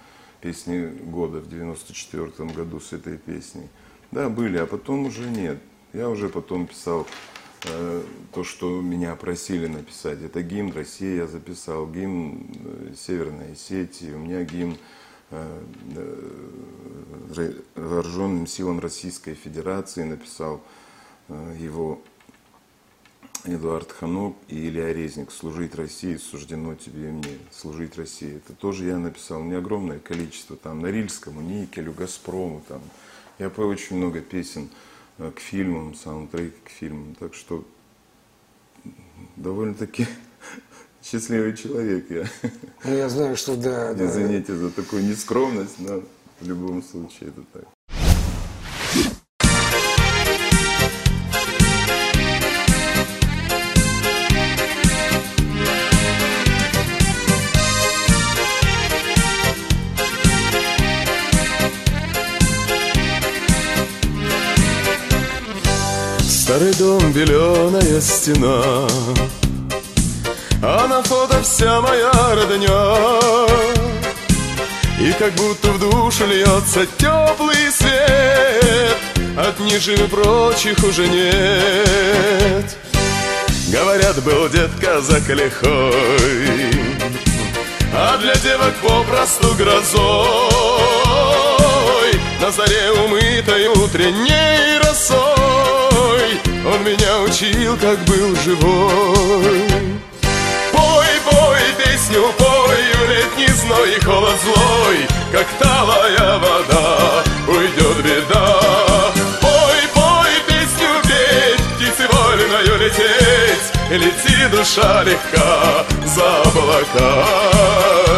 песне 0.41 0.87
года 0.87 1.41
в 1.41 1.49
94 1.49 2.31
году 2.55 2.81
с 2.81 2.93
этой 2.93 3.19
песней. 3.19 3.69
Да, 4.11 4.31
были, 4.31 4.57
а 4.57 4.67
потом 4.67 5.07
уже 5.07 5.29
нет. 5.29 5.59
Я 5.93 6.09
уже 6.09 6.31
потом 6.31 6.67
писал 6.67 7.07
э, 7.65 8.03
то, 8.33 8.45
что 8.45 8.81
меня 8.81 9.15
просили 9.15 9.67
написать. 9.67 10.23
Это 10.23 10.43
гимн 10.43 10.73
России 10.73 11.17
я 11.17 11.27
записал, 11.27 11.87
гимн 11.87 12.47
э, 12.65 12.95
Северной 12.97 13.53
Осетии, 13.53 14.13
у 14.13 14.19
меня 14.19 14.43
гимн 14.45 14.79
вооруженным 17.75 18.47
силам 18.47 18.81
Российской 18.81 19.35
Федерации 19.35 20.05
написал 20.05 20.63
э, 21.29 21.57
его 21.59 22.01
Эдуард 23.45 23.93
Ханок 23.93 24.37
и 24.49 24.69
Илья 24.69 24.93
Резник 24.93 25.31
«Служить 25.31 25.75
России 25.75 26.17
суждено 26.17 26.75
тебе 26.75 27.09
и 27.09 27.13
мне». 27.13 27.39
«Служить 27.51 27.97
России»– 27.97 28.37
это 28.45 28.53
тоже 28.55 28.87
я 28.87 28.99
написал. 28.99 29.43
Меня 29.43 29.59
огромное 29.59 29.99
количество. 29.99 30.57
Там 30.57 30.81
Норильскому, 30.81 31.41
Никелю, 31.41 31.93
Газпрому. 31.93 32.63
Там. 32.67 32.81
Я 33.39 33.51
пою 33.51 33.69
очень 33.69 33.97
много 33.97 34.21
песен 34.21 34.71
э, 35.19 35.31
к 35.31 35.41
фильмам, 35.41 35.95
саундтреки 35.95 36.57
к 36.65 36.71
фильмам. 36.71 37.15
Так 37.15 37.35
что 37.35 37.65
довольно-таки 39.37 40.07
счастливый 41.11 41.57
человек 41.57 42.11
я. 42.11 42.25
Ну, 42.85 42.97
я 42.97 43.09
знаю, 43.09 43.37
что 43.37 43.57
да. 43.57 43.93
Извините 43.99 44.53
да. 44.53 44.59
за 44.59 44.71
такую 44.71 45.05
нескромность, 45.05 45.79
но 45.79 46.03
в 46.41 46.47
любом 46.47 46.83
случае 46.83 47.31
это 47.31 47.43
так. 47.53 47.65
Старый 66.21 66.75
дом, 66.75 67.13
беленая 67.13 68.01
стена 68.01 68.87
А 70.61 70.89
на 70.89 71.03
фото 71.05 71.41
вся 71.43 71.81
моя 71.81 72.11
родня. 72.35 72.97
И 74.99 75.13
как 75.13 75.33
будто 75.35 75.69
в 75.69 75.79
душу 75.79 76.27
льется 76.27 76.85
теплый 76.99 77.71
свет. 77.71 78.99
От 79.39 79.61
неживы 79.61 80.09
прочих 80.09 80.83
уже 80.83 81.07
нет. 81.07 82.77
Говорят, 83.69 84.21
был 84.25 84.49
дед 84.49 84.71
казак 84.81 85.29
лихой. 85.29 86.73
А 87.95 88.19
для 88.19 88.35
девок 88.35 88.75
попросту 88.83 89.55
грозой. 89.55 90.09
На 92.41 92.51
заре 92.51 92.91
умытой 92.91 93.69
утренней 93.69 94.79
росой. 94.79 96.41
Он 96.67 96.83
меня 96.83 97.21
учил, 97.21 97.77
как 97.77 98.01
был 98.07 98.35
живой 98.45 99.89
песню 102.09 102.33
пой 102.39 102.77
В 102.95 103.11
летний 103.11 103.55
зной 103.55 103.97
и 103.97 104.01
холод 104.01 104.35
злой 104.43 105.07
Как 105.33 105.47
талая 105.59 106.39
вода 106.39 107.25
Уйдет 107.47 108.05
беда. 108.05 108.61
Пой, 109.41 109.81
пой, 109.95 110.31
песню 110.47 110.89
петь 111.03 111.65
Птицы 111.77 112.09
вольною 112.11 112.79
лететь 112.79 113.69
Лети, 113.91 114.49
душа 114.51 115.03
легка 115.05 115.85
За 116.05 116.43
облака. 116.43 117.25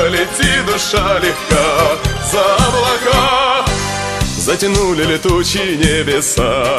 Лети, 0.09 0.63
душа 0.67 1.19
легка 1.19 1.97
За 2.31 2.57
облака. 2.57 3.65
Затянули 4.39 5.05
летучие 5.05 5.77
небеса. 5.77 6.79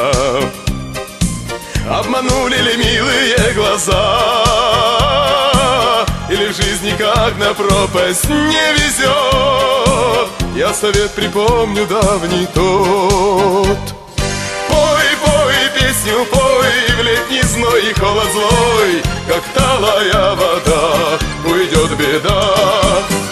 Обманули 1.88 2.56
ли 2.56 2.76
милые 2.76 3.52
глаза 3.54 5.01
Или 6.32 6.46
в 6.48 6.56
жизни 6.56 6.94
как 6.96 7.36
на 7.36 7.52
пропасть 7.52 8.26
не 8.26 8.72
везет 8.72 10.30
Я 10.56 10.72
совет 10.72 11.10
припомню 11.10 11.86
давний 11.86 12.46
тот. 12.54 13.78
Пой, 14.66 15.08
пой, 15.22 15.54
песню 15.78 16.24
пой 16.30 16.96
В 16.96 17.02
летний 17.02 17.42
зной 17.42 17.90
и 17.90 17.92
холод 18.00 18.28
злой 18.32 19.02
Как 19.28 19.42
талая 19.52 20.34
вода 20.34 21.18
Уйдет 21.44 21.90
беда. 21.98 22.54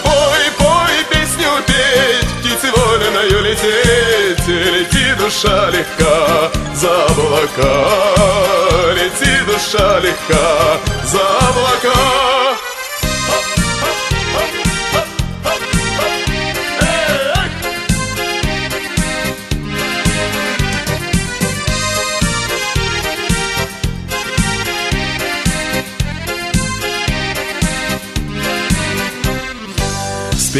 Пой, 0.03 0.51
пой, 0.59 1.03
песню 1.09 1.49
петь 1.65 2.29
Птицы 2.39 2.71
воленою 2.71 3.41
лететь 3.41 4.47
Лети 4.47 5.15
душа 5.17 5.71
легка 5.71 6.51
за 6.75 7.05
облака. 7.05 8.21
Душа 9.51 9.99
легка 9.99 10.77
за 11.05 11.19
облака. 11.19 12.20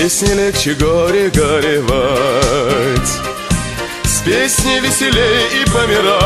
С 0.01 0.03
песней 0.03 0.33
легче 0.33 0.73
горе 0.73 1.29
горевать. 1.29 3.11
С 4.03 4.21
песней 4.25 4.79
веселей 4.79 5.61
и 5.61 5.65
помирать. 5.69 6.25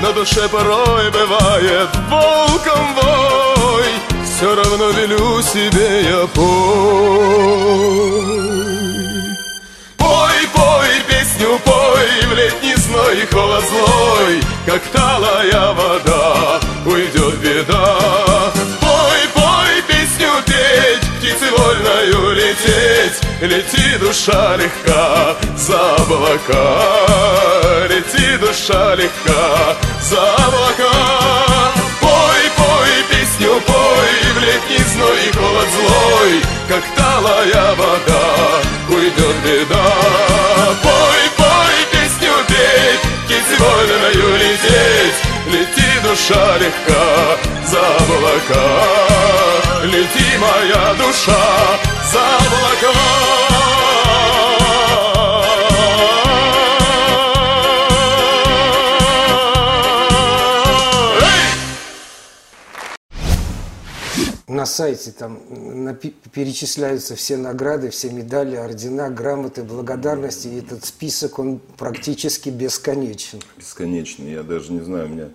На 0.00 0.12
душе 0.12 0.48
порой 0.48 1.10
бывает 1.10 1.88
волком 2.08 2.94
вой. 2.94 3.86
Все 4.24 4.54
равно 4.54 4.90
велю 4.90 5.42
себе 5.42 6.02
я 6.04 6.28
пой. 6.28 6.42
Пой, 9.96 10.48
пой, 10.54 10.90
песню 11.08 11.58
пой 11.64 12.06
В 12.28 12.34
летний 12.36 12.76
зной 12.76 13.20
и 13.20 13.26
холод 13.34 13.64
злой 13.64 14.40
Как 14.64 14.82
талая 14.92 15.72
вода 15.72 16.60
Уйдет 16.86 17.34
беда 17.38 18.41
Лети, 23.42 23.98
душа 23.98 24.56
легка 24.56 25.34
За 25.56 25.96
облака. 25.96 27.88
Лети, 27.88 28.36
душа 28.38 28.94
легка 28.94 29.76
за 30.00 30.22
облака. 30.34 30.92
Пой, 32.00 32.42
пой, 32.56 32.90
песню 33.10 33.60
пой 33.66 34.12
В 34.34 34.38
летний 34.44 34.84
зной 34.92 35.18
и 35.26 35.32
холод 35.36 35.68
злой. 35.74 36.40
Как 36.68 36.84
талая 36.94 37.74
вода 37.74 38.62
Уйдет 38.88 39.36
беда. 39.44 39.90
Пой, 40.80 41.22
пой, 41.36 41.74
песню 41.90 42.32
петь 42.46 43.00
Птице 43.26 43.60
вольною 43.60 44.36
лететь 44.36 45.01
Лети, 45.46 45.90
душа 46.02 46.56
легка 46.58 47.04
за 47.66 47.80
облака. 47.80 48.66
Лети, 49.84 50.38
моя 50.38 50.94
душа 50.94 51.44
за 52.12 52.20
облака 52.20 54.01
на 64.62 64.66
сайте 64.66 65.10
там 65.10 65.40
перечисляются 66.32 67.16
все 67.16 67.36
награды, 67.36 67.90
все 67.90 68.10
медали, 68.10 68.54
ордена, 68.54 69.10
грамоты, 69.10 69.64
благодарности. 69.64 70.46
И 70.46 70.58
этот 70.60 70.84
список, 70.84 71.40
он 71.40 71.58
практически 71.76 72.48
бесконечен. 72.48 73.40
Бесконечно. 73.56 74.22
Я 74.22 74.44
даже 74.44 74.72
не 74.72 74.80
знаю, 74.82 75.06
у 75.06 75.08
меня 75.08 75.30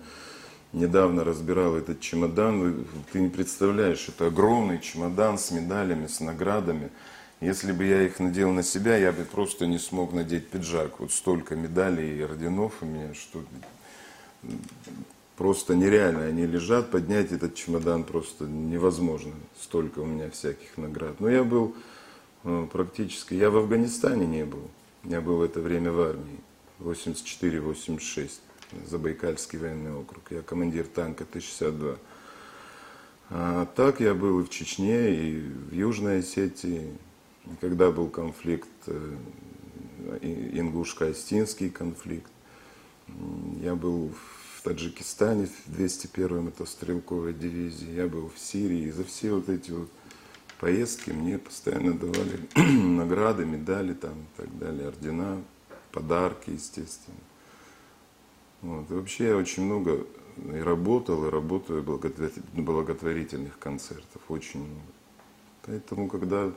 недавно 0.72 1.24
разбирал 1.24 1.76
этот 1.76 2.00
чемодан. 2.00 2.86
Ты 3.12 3.20
не 3.20 3.28
представляешь, 3.28 4.08
это 4.08 4.28
огромный 4.28 4.80
чемодан 4.80 5.36
с 5.36 5.50
медалями, 5.50 6.06
с 6.06 6.20
наградами. 6.20 6.88
Если 7.42 7.72
бы 7.72 7.84
я 7.84 8.00
их 8.00 8.20
надел 8.20 8.50
на 8.50 8.62
себя, 8.62 8.96
я 8.96 9.12
бы 9.12 9.24
просто 9.24 9.66
не 9.66 9.78
смог 9.78 10.14
надеть 10.14 10.48
пиджак. 10.48 11.00
Вот 11.00 11.12
столько 11.12 11.54
медалей 11.54 12.16
и 12.16 12.22
орденов 12.22 12.72
у 12.80 12.86
меня, 12.86 13.12
что 13.12 13.44
просто 15.38 15.76
нереально. 15.76 16.24
Они 16.24 16.44
лежат, 16.46 16.90
поднять 16.90 17.30
этот 17.30 17.54
чемодан 17.54 18.02
просто 18.02 18.44
невозможно. 18.44 19.32
Столько 19.58 20.00
у 20.00 20.04
меня 20.04 20.28
всяких 20.30 20.76
наград. 20.76 21.20
Но 21.20 21.30
я 21.30 21.44
был 21.44 21.76
э, 22.42 22.66
практически... 22.72 23.34
Я 23.34 23.48
в 23.50 23.56
Афганистане 23.56 24.26
не 24.26 24.44
был. 24.44 24.68
Я 25.04 25.20
был 25.20 25.36
в 25.36 25.42
это 25.42 25.60
время 25.60 25.92
в 25.92 26.00
армии. 26.00 26.40
84-86. 26.80 28.30
Забайкальский 28.86 29.60
военный 29.60 29.94
округ. 29.94 30.24
Я 30.30 30.42
командир 30.42 30.86
танка 30.86 31.24
Т-62. 31.24 31.96
А 33.30 33.66
так 33.76 34.00
я 34.00 34.14
был 34.14 34.40
и 34.40 34.44
в 34.44 34.50
Чечне, 34.50 35.14
и 35.14 35.38
в 35.38 35.72
Южной 35.72 36.18
Осетии. 36.18 36.92
И 37.46 37.50
Когда 37.60 37.92
был 37.92 38.08
конфликт, 38.08 38.68
э, 38.86 39.16
и- 40.20 40.58
ингушско-остинский 40.58 41.70
конфликт. 41.70 42.30
Я 43.62 43.76
был 43.76 44.08
в 44.10 44.37
Таджикистане 44.62 45.46
в 45.46 45.78
201-й 45.78 46.40
мотострелковой 46.40 47.32
дивизии, 47.32 47.90
я 47.92 48.06
был 48.06 48.30
в 48.34 48.38
Сирии. 48.38 48.88
И 48.88 48.90
за 48.90 49.04
все 49.04 49.32
вот 49.34 49.48
эти 49.48 49.70
вот 49.70 49.88
поездки 50.60 51.10
мне 51.10 51.38
постоянно 51.38 51.92
давали 51.94 52.40
награды, 52.56 53.44
медали 53.44 53.94
там 53.94 54.12
и 54.12 54.40
так 54.40 54.58
далее, 54.58 54.88
ордена, 54.88 55.42
подарки, 55.92 56.50
естественно. 56.50 57.16
Вот. 58.62 58.90
И 58.90 58.94
вообще 58.94 59.28
я 59.28 59.36
очень 59.36 59.64
много 59.64 60.06
и 60.52 60.58
работал, 60.58 61.26
и 61.26 61.30
работаю 61.30 61.82
благотвор- 61.82 62.42
благотворительных 62.52 63.58
концертов, 63.58 64.22
очень 64.28 64.60
много. 64.60 64.92
Поэтому, 65.66 66.08
когда 66.08 66.50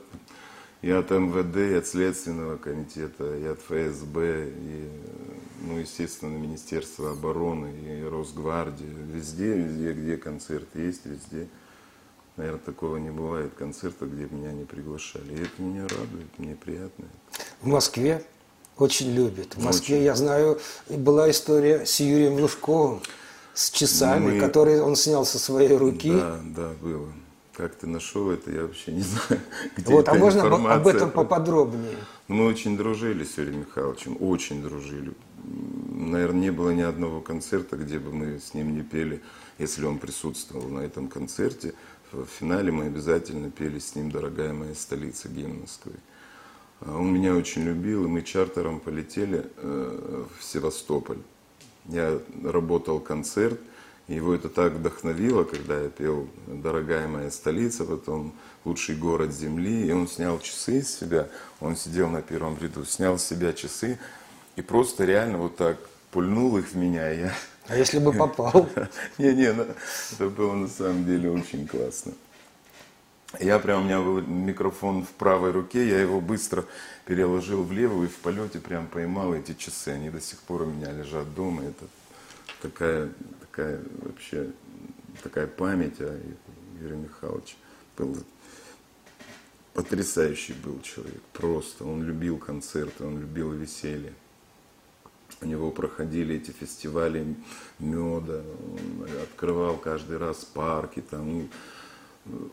и 0.82 0.90
от 0.90 1.10
МВД, 1.10 1.56
и 1.56 1.74
от 1.74 1.86
Следственного 1.86 2.56
комитета, 2.56 3.36
и 3.36 3.44
от 3.44 3.60
ФСБ, 3.60 4.50
и, 4.50 4.88
ну, 5.62 5.78
естественно, 5.78 6.30
Министерства 6.36 7.12
обороны, 7.12 7.72
и 7.86 8.02
Росгвардии, 8.04 8.88
везде, 9.12 9.54
везде, 9.54 9.92
где 9.92 10.16
концерт 10.16 10.66
есть, 10.74 11.06
везде. 11.06 11.48
Наверное, 12.36 12.60
такого 12.60 12.96
не 12.96 13.10
бывает 13.10 13.52
концерта, 13.58 14.06
где 14.06 14.26
меня 14.30 14.52
не 14.52 14.64
приглашали. 14.64 15.32
И 15.34 15.42
это 15.42 15.60
меня 15.62 15.82
радует, 15.82 16.38
мне 16.38 16.56
приятно. 16.56 17.04
В 17.60 17.66
Москве 17.66 18.24
очень 18.78 19.12
любят. 19.12 19.54
В 19.54 19.62
Москве, 19.62 19.96
Очень. 19.96 20.04
я 20.06 20.14
знаю, 20.14 20.58
была 20.88 21.30
история 21.30 21.84
с 21.84 22.00
Юрием 22.00 22.34
Лужковым, 22.40 23.00
с 23.54 23.70
часами, 23.70 24.32
Мы- 24.32 24.40
которые 24.40 24.82
он 24.82 24.96
снял 24.96 25.26
со 25.26 25.38
своей 25.38 25.76
руки. 25.76 26.10
Да, 26.10 26.40
да, 26.56 26.70
было. 26.80 27.06
Как 27.54 27.74
ты 27.74 27.86
нашел 27.86 28.30
это, 28.30 28.50
я 28.50 28.62
вообще 28.62 28.92
не 28.92 29.02
знаю. 29.02 29.42
Где 29.76 29.92
Вот, 29.92 30.08
а 30.08 30.12
эта 30.12 30.18
можно 30.20 30.40
об- 30.42 30.54
об 30.54 30.60
информация. 30.60 30.94
этом 30.96 31.10
поподробнее? 31.10 31.96
Мы 32.28 32.46
очень 32.46 32.78
дружили 32.78 33.24
с 33.24 33.36
Юрием 33.36 33.60
Михайловичем, 33.60 34.16
очень 34.20 34.62
дружили. 34.62 35.12
Наверное, 35.42 36.40
не 36.40 36.50
было 36.52 36.70
ни 36.70 36.82
одного 36.82 37.20
концерта, 37.20 37.76
где 37.76 37.98
бы 37.98 38.12
мы 38.12 38.38
с 38.38 38.54
ним 38.54 38.74
не 38.74 38.82
пели, 38.82 39.22
если 39.58 39.84
он 39.84 39.98
присутствовал 39.98 40.68
на 40.68 40.80
этом 40.80 41.08
концерте. 41.08 41.74
В 42.12 42.26
финале 42.26 42.70
мы 42.70 42.84
обязательно 42.84 43.50
пели 43.50 43.78
с 43.78 43.94
ним 43.94 44.10
«Дорогая 44.10 44.52
моя 44.52 44.74
столица» 44.74 45.28
гимн 45.28 45.60
Москвы. 45.62 45.94
А 46.80 46.96
Он 46.96 47.12
меня 47.12 47.34
очень 47.34 47.62
любил, 47.62 48.04
и 48.04 48.08
мы 48.08 48.22
чартером 48.22 48.80
полетели 48.80 49.46
э, 49.56 50.24
в 50.38 50.44
Севастополь. 50.44 51.18
Я 51.86 52.18
работал 52.44 53.00
концерт, 53.00 53.58
его 54.08 54.34
это 54.34 54.48
так 54.48 54.74
вдохновило, 54.74 55.44
когда 55.44 55.80
я 55.80 55.88
пел 55.88 56.28
«Дорогая 56.46 57.06
моя 57.08 57.30
столица», 57.30 57.84
потом 57.84 58.34
«Лучший 58.64 58.96
город 58.96 59.32
земли», 59.32 59.86
и 59.86 59.92
он 59.92 60.08
снял 60.08 60.38
часы 60.40 60.80
из 60.80 60.94
себя, 60.94 61.28
он 61.60 61.76
сидел 61.76 62.08
на 62.08 62.20
первом 62.20 62.58
ряду, 62.58 62.84
снял 62.84 63.18
с 63.18 63.24
себя 63.24 63.52
часы, 63.52 63.98
и 64.56 64.62
просто 64.62 65.04
реально 65.04 65.38
вот 65.38 65.56
так 65.56 65.78
пульнул 66.10 66.56
их 66.58 66.68
в 66.68 66.76
меня, 66.76 67.10
я 67.10 67.34
А 67.68 67.76
если 67.76 67.98
бы 67.98 68.12
попал? 68.12 68.68
не-не, 69.18 69.52
ну, 69.52 69.66
это 70.12 70.28
было 70.28 70.54
на 70.54 70.68
самом 70.68 71.06
деле 71.06 71.30
очень 71.30 71.66
классно. 71.66 72.12
Я 73.40 73.58
прям, 73.58 73.82
у 73.82 73.84
меня 73.84 74.00
был 74.00 74.20
микрофон 74.20 75.04
в 75.04 75.10
правой 75.10 75.52
руке, 75.52 75.88
я 75.88 76.00
его 76.00 76.20
быстро 76.20 76.66
переложил 77.06 77.62
в 77.62 77.72
левую 77.72 78.08
и 78.08 78.10
в 78.10 78.16
полете 78.16 78.60
прям 78.60 78.86
поймал 78.86 79.34
эти 79.34 79.54
часы. 79.54 79.88
Они 79.88 80.10
до 80.10 80.20
сих 80.20 80.38
пор 80.40 80.62
у 80.62 80.66
меня 80.66 80.92
лежат 80.92 81.34
дома. 81.34 81.62
Это 81.64 81.86
такая, 82.60 83.08
такая 83.40 83.80
вообще, 84.02 84.50
такая 85.22 85.46
память 85.46 85.98
о 86.00 86.20
Юрии 86.78 86.96
Михайловиче. 86.96 87.54
Был 87.96 88.18
потрясающий 89.72 90.52
был 90.52 90.80
человек, 90.82 91.22
просто. 91.32 91.84
Он 91.84 92.02
любил 92.02 92.36
концерты, 92.36 93.04
он 93.04 93.18
любил 93.18 93.52
веселье. 93.52 94.12
У 95.42 95.44
него 95.44 95.72
проходили 95.72 96.36
эти 96.36 96.52
фестивали 96.52 97.34
меда, 97.80 98.42
он 98.42 99.08
открывал 99.22 99.76
каждый 99.76 100.18
раз 100.18 100.44
парки. 100.44 101.00
Там. 101.00 101.48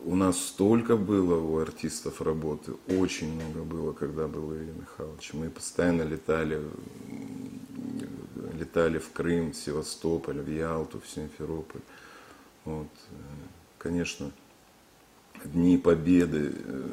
У 0.04 0.16
нас 0.16 0.36
столько 0.36 0.96
было 0.96 1.40
у 1.40 1.58
артистов 1.58 2.20
работы, 2.20 2.72
очень 2.88 3.32
много 3.32 3.62
было, 3.62 3.92
когда 3.92 4.26
был 4.26 4.52
Юрий 4.52 4.72
Михайлович. 4.72 5.32
Мы 5.32 5.48
постоянно 5.50 6.02
летали, 6.02 6.60
летали 8.58 8.98
в 8.98 9.12
Крым, 9.12 9.52
в 9.52 9.56
Севастополь, 9.56 10.40
в 10.40 10.50
Ялту, 10.50 11.00
в 11.00 11.08
Симферополь. 11.08 11.82
Вот. 12.64 12.88
Конечно, 13.78 14.32
Дни 15.44 15.78
Победы 15.78 16.52
э, 16.52 16.88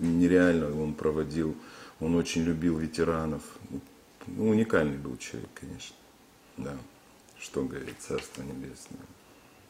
нереально 0.00 0.82
он 0.82 0.94
проводил. 0.94 1.54
Он 2.00 2.16
очень 2.16 2.42
любил 2.42 2.78
ветеранов. 2.78 3.42
Ну, 4.26 4.48
уникальный 4.50 4.96
был 4.96 5.16
человек, 5.16 5.50
конечно. 5.54 5.96
Да. 6.56 6.76
Что 7.38 7.62
говорит 7.64 7.96
Царство 8.00 8.42
Небесное. 8.42 9.00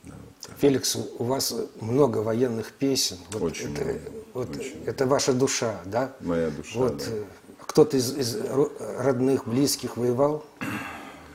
Да, 0.05 0.15
вот 0.15 0.35
так. 0.47 0.59
Феликс, 0.59 0.97
у 0.97 1.25
вас 1.25 1.55
много 1.81 2.19
военных 2.19 2.73
песен. 2.73 3.19
Вот 3.31 3.43
Очень 3.43 3.73
это, 3.75 3.85
много, 3.85 4.01
вот 4.35 4.57
очень. 4.57 4.83
это 4.85 5.07
ваша 5.07 5.33
душа, 5.33 5.81
да? 5.85 6.15
Моя 6.21 6.51
душа, 6.51 6.79
Вот 6.79 6.99
да. 6.99 7.05
э, 7.09 7.25
кто-то 7.61 7.97
из, 7.97 8.17
из 8.19 8.37
ро- 8.37 8.73
родных, 9.01 9.47
близких 9.47 9.97
воевал? 9.97 10.45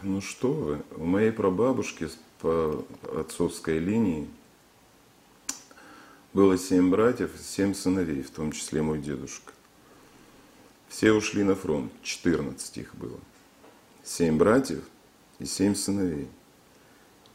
Ну 0.03 0.21
что 0.21 0.51
вы, 0.51 0.81
у 0.97 1.05
моей 1.05 1.31
прабабушки 1.31 2.09
по 2.39 2.85
отцовской 3.15 3.79
линии 3.79 4.27
было 6.33 6.57
семь 6.57 6.91
братьев 6.91 7.31
семь 7.41 7.73
сыновей, 7.73 8.21
в 8.21 8.29
том 8.31 8.51
числе 8.51 8.81
мой 8.81 8.99
дедушка. 8.99 9.53
Все 10.89 11.11
ушли 11.13 11.43
на 11.43 11.55
фронт, 11.55 11.91
14 12.01 12.77
их 12.77 12.95
было. 12.95 13.19
Семь 14.03 14.37
братьев 14.37 14.83
и 15.39 15.45
семь 15.45 15.75
сыновей. 15.75 16.29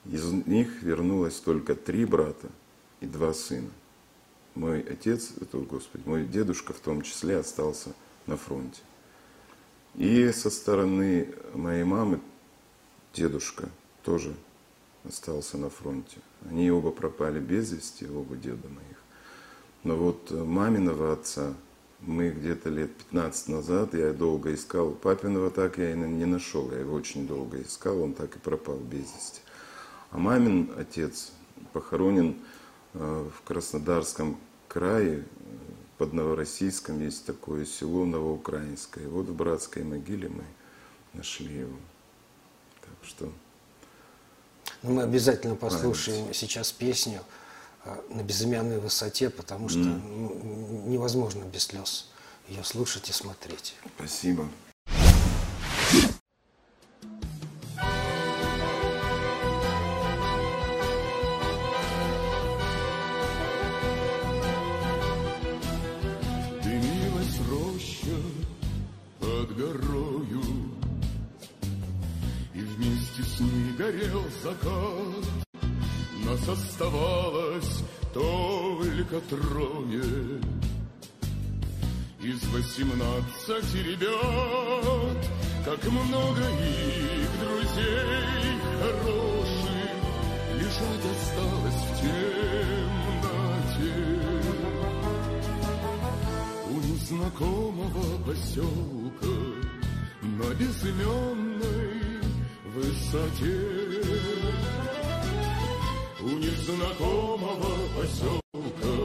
Из 0.07 0.25
них 0.33 0.83
вернулось 0.83 1.37
только 1.37 1.75
три 1.75 2.05
брата 2.05 2.49
и 3.01 3.07
два 3.07 3.35
сына. 3.35 3.71
Мой 4.55 4.81
отец, 4.81 5.33
это, 5.41 5.59
Господи, 5.59 6.03
мой 6.07 6.25
дедушка 6.25 6.73
в 6.73 6.81
том 6.81 7.03
числе 7.03 7.39
остался 7.39 7.93
на 8.27 8.37
фронте. 8.37 8.81
И 9.95 10.31
со 10.33 10.51
стороны 10.51 11.35
моей 11.55 11.85
мамы 11.85 12.21
дедушка 13.13 13.69
тоже 14.03 14.35
остался 15.05 15.59
на 15.59 15.71
фронте. 15.71 16.19
Они 16.49 16.71
оба 16.71 16.91
пропали 16.91 17.39
без 17.39 17.73
вести, 17.73 18.07
оба 18.07 18.37
деда 18.37 18.69
моих. 18.69 19.03
Но 19.85 19.97
вот 19.97 20.31
маминого 20.31 21.13
отца 21.13 21.55
мы 22.07 22.31
где-то 22.31 22.69
лет 22.69 22.95
15 22.97 23.49
назад, 23.49 23.95
я 23.95 24.13
долго 24.13 24.55
искал, 24.55 24.91
папиного 24.91 25.51
так 25.51 25.79
я 25.79 25.93
и 25.93 25.97
не 25.97 26.25
нашел, 26.25 26.71
я 26.73 26.79
его 26.81 26.95
очень 26.95 27.27
долго 27.27 27.63
искал, 27.63 28.03
он 28.03 28.15
так 28.15 28.37
и 28.37 28.39
пропал 28.39 28.79
без 28.79 29.01
вести. 29.15 29.41
А 30.11 30.19
мамин 30.19 30.71
отец 30.77 31.33
похоронен 31.73 32.37
э, 32.95 33.31
в 33.35 33.43
Краснодарском 33.45 34.39
крае, 34.69 35.21
э, 35.21 35.25
под 35.99 36.13
Новороссийском 36.13 37.01
есть 37.01 37.25
такое 37.25 37.65
село 37.65 38.05
Новоукраинское. 38.05 39.05
И 39.05 39.07
вот 39.07 39.27
в 39.27 39.35
братской 39.35 39.85
могиле 39.85 40.29
мы 40.29 40.45
нашли 41.13 41.61
его. 41.61 41.77
Так 42.81 43.09
что 43.09 43.33
Но 44.83 44.91
мы 44.91 45.03
обязательно 45.03 45.55
послушаем 45.55 46.35
сейчас 46.35 46.73
песню 46.73 47.23
на 48.11 48.23
безымянной 48.23 48.79
высоте, 48.79 49.31
потому 49.31 49.69
что 49.69 49.79
ну, 49.79 50.85
невозможно 50.87 51.45
без 51.45 51.65
слез 51.65 52.09
ее 52.49 52.65
слушать 52.65 53.09
и 53.09 53.13
смотреть. 53.13 53.75
Спасибо. 53.97 54.49
Дымилась 66.63 67.39
роща 67.51 68.17
под 69.21 69.57
горою, 69.57 70.43
И 72.55 72.61
вместе 72.61 73.23
с 73.23 73.41
ней 73.41 73.73
горел 73.77 74.25
закат. 74.43 75.42
Нас 76.33 76.49
оставалось 76.49 77.85
только 78.15 79.21
трое 79.29 80.41
Из 82.23 82.43
восемнадцати 82.47 83.77
ребят, 83.77 85.27
Как 85.63 85.85
много 85.93 86.41
их 86.41 87.29
друзей 87.39 88.57
хороших 88.81 89.93
Лежать 90.55 91.07
осталось 91.13 91.83
в 91.85 92.01
темноте 92.01 93.13
у 96.71 96.75
незнакомого 96.81 98.05
поселка 98.25 99.37
на 100.23 100.49
безыменной 100.55 102.01
высоте. 102.75 103.83
У 106.25 106.29
незнакомого 106.29 107.73
поселка 107.97 108.97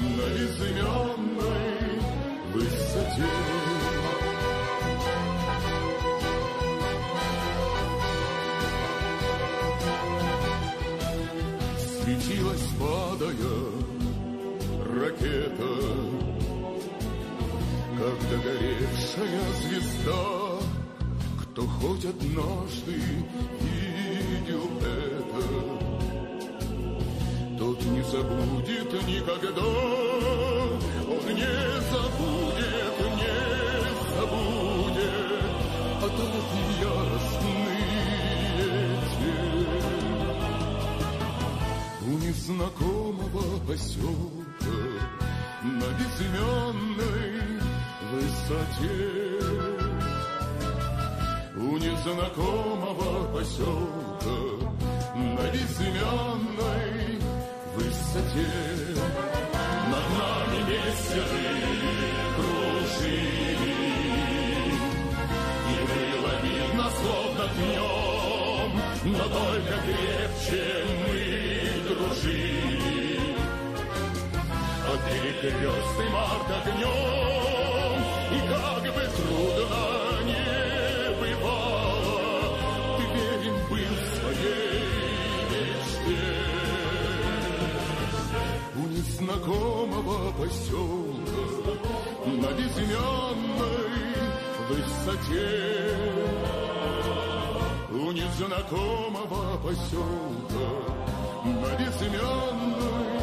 на 0.00 0.26
безыменной 0.38 2.00
высоте. 2.54 3.32
Светилась 11.78 12.68
падая 12.78 13.60
ракета 14.94 15.74
как 17.98 18.18
догоревшая 18.30 19.44
звезда. 19.60 20.24
Кто 21.42 21.66
хоть 21.66 22.06
однажды 22.06 22.96
забудет 28.20 28.92
никогда. 29.06 29.62
Он 29.62 31.24
не 31.34 31.56
забудет, 31.90 32.96
не 33.16 33.36
забудет, 34.14 35.58
а 36.02 36.08
яростные 36.82 37.62
те. 39.10 39.36
У 42.02 42.10
незнакомого 42.18 43.44
поселка 43.66 44.80
на 45.62 45.88
безымянной 45.98 47.32
высоте. 48.12 49.02
У 51.56 51.76
незнакомого 51.76 53.10
поселка 53.32 54.38
на 55.14 55.44
безымянной 55.52 57.19
высоте. 58.10 58.46
Над 59.90 60.06
нами 60.18 60.58
мессеры 60.68 61.46
кружили, 62.36 63.74
И 65.68 65.76
было 65.90 66.32
видно, 66.42 66.86
словно 67.00 67.44
днем, 67.54 68.70
Но 69.04 69.24
только 69.24 69.74
крепче 69.86 70.64
мы 71.06 71.20
дружили 71.88 73.36
под 74.86 75.00
перекрестным 75.06 76.14
огнем. 76.56 77.96
И 78.32 78.40
как 78.48 78.82
бы 78.94 79.02
трудно 79.16 79.99
У 89.20 89.22
незнакомого 89.22 90.32
поселка 90.32 91.74
на 92.24 92.50
безымянной 92.52 93.90
высоте. 94.70 95.94
У 97.90 98.12
незнакомого 98.12 99.58
поселка 99.58 100.70
на 101.44 101.70
безымянной 101.76 103.20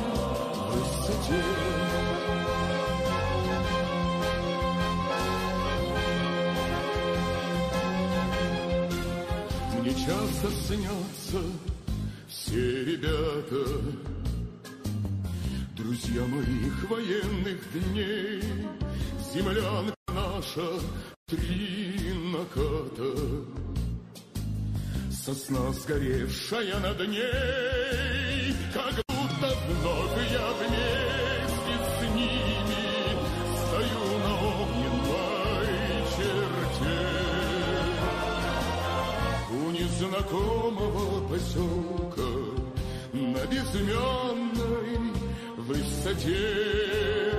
высоте. 0.70 1.44
Мне 9.80 9.94
часто 9.94 10.52
снятся 10.68 11.42
все 12.28 12.86
ребята, 12.86 13.66
Друзья 15.88 16.21
моих 16.26 16.89
военных 16.89 17.60
дней, 17.71 18.43
Землянка 19.34 19.95
наша 20.10 20.67
три 21.28 22.12
наката, 22.26 23.45
Сосна 25.10 25.71
сгоревшая 25.71 26.78
над 26.80 27.00
ней, 27.08 28.54
Как 28.73 28.95
будто 29.08 29.56
вновь 29.69 30.32
я 30.34 30.52
вместе 30.60 31.76
с 31.88 32.02
ними 32.13 32.84
Стою 33.56 34.08
на 34.26 34.34
огненной 34.60 35.71
черте. 36.17 37.00
У 39.52 39.71
незнакомого 39.71 41.30
поселка 41.30 42.32
на 43.13 43.45
безымянной 43.45 45.16
высоте. 45.67 47.34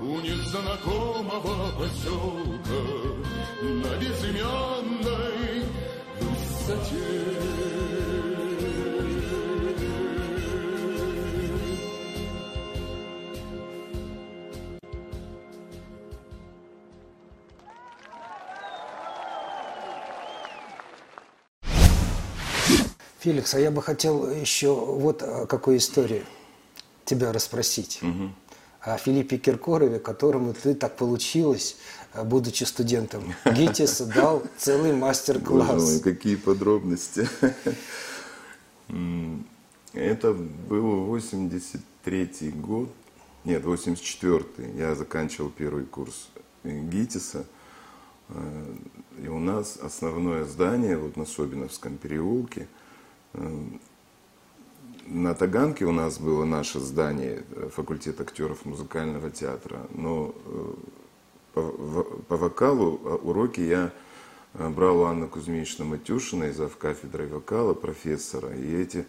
У 0.00 0.20
незнакомого 0.20 1.72
поселка 1.78 2.82
на 3.62 3.96
безымянной 3.98 5.64
высоте. 6.20 7.34
Феликс, 23.20 23.54
а 23.54 23.60
я 23.60 23.70
бы 23.70 23.82
хотел 23.82 24.30
еще 24.30 24.74
вот 24.74 25.22
о 25.22 25.46
какой 25.46 25.78
истории 25.78 26.24
тебя 27.04 27.32
расспросить. 27.32 28.00
О 28.80 28.98
Филиппе 28.98 29.38
Киркорове, 29.38 29.98
которому 29.98 30.52
ты 30.52 30.74
так 30.74 30.96
получилось, 30.96 31.76
будучи 32.22 32.64
студентом 32.64 33.34
ГИТИСа, 33.46 34.06
дал 34.06 34.42
целый 34.58 34.92
Боже 34.92 34.92
мой, 34.92 35.00
мастер-класс. 35.08 36.00
какие 36.02 36.36
подробности. 36.36 37.28
Это 39.94 40.32
был 40.34 41.04
83 41.04 42.50
год, 42.56 42.90
нет, 43.44 43.64
84 43.64 44.44
Я 44.76 44.94
заканчивал 44.94 45.50
первый 45.50 45.84
курс 45.84 46.28
э, 46.64 46.78
ГИТИСа. 46.80 47.44
Э, 48.28 48.74
И 49.22 49.28
у 49.28 49.38
нас 49.38 49.76
основное 49.76 50.44
здание 50.44 50.96
вот 50.98 51.16
на 51.16 51.24
Собиновском 51.24 51.96
переулке. 51.96 52.66
Э, 55.04 55.10
На 55.10 55.34
Таганке 55.34 55.84
у 55.84 55.92
нас 55.92 56.18
было 56.18 56.44
наше 56.44 56.80
здание, 56.80 57.44
э, 57.50 57.68
факультет 57.74 58.20
актеров 58.20 58.64
музыкального 58.64 59.30
театра. 59.30 59.86
Но 59.94 60.34
э, 60.46 60.72
по, 61.54 61.62
по 62.28 62.36
вокалу 62.36 63.00
а, 63.04 63.14
уроки 63.16 63.60
я 63.60 63.92
э, 64.54 64.68
брал 64.68 65.00
у 65.00 65.04
Анны 65.04 65.28
Кузьминичны 65.28 65.84
Матюшиной, 65.84 66.52
зав. 66.52 66.76
кафедрой 66.76 67.28
вокала, 67.28 67.74
профессора. 67.74 68.54
И 68.56 68.74
эти 68.74 69.06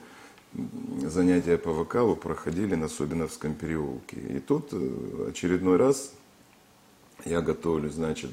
занятия 1.04 1.58
по 1.58 1.74
вокалу 1.74 2.16
проходили 2.16 2.76
на 2.76 2.88
Собиновском 2.88 3.56
переулке. 3.56 4.18
И 4.18 4.40
тут 4.40 4.70
э, 4.72 5.28
очередной 5.30 5.78
раз 5.78 6.14
я 7.26 7.42
готовлю, 7.42 7.90
значит, 7.90 8.32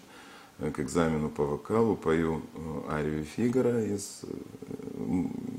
э, 0.59 0.71
к 0.71 0.81
экзамену 0.81 1.31
по 1.31 1.45
вокалу 1.45 1.97
пою 1.97 2.43
э, 2.55 2.81
арию 2.91 3.25
Фигара 3.25 3.85
из 3.85 4.21
э, 4.23 4.27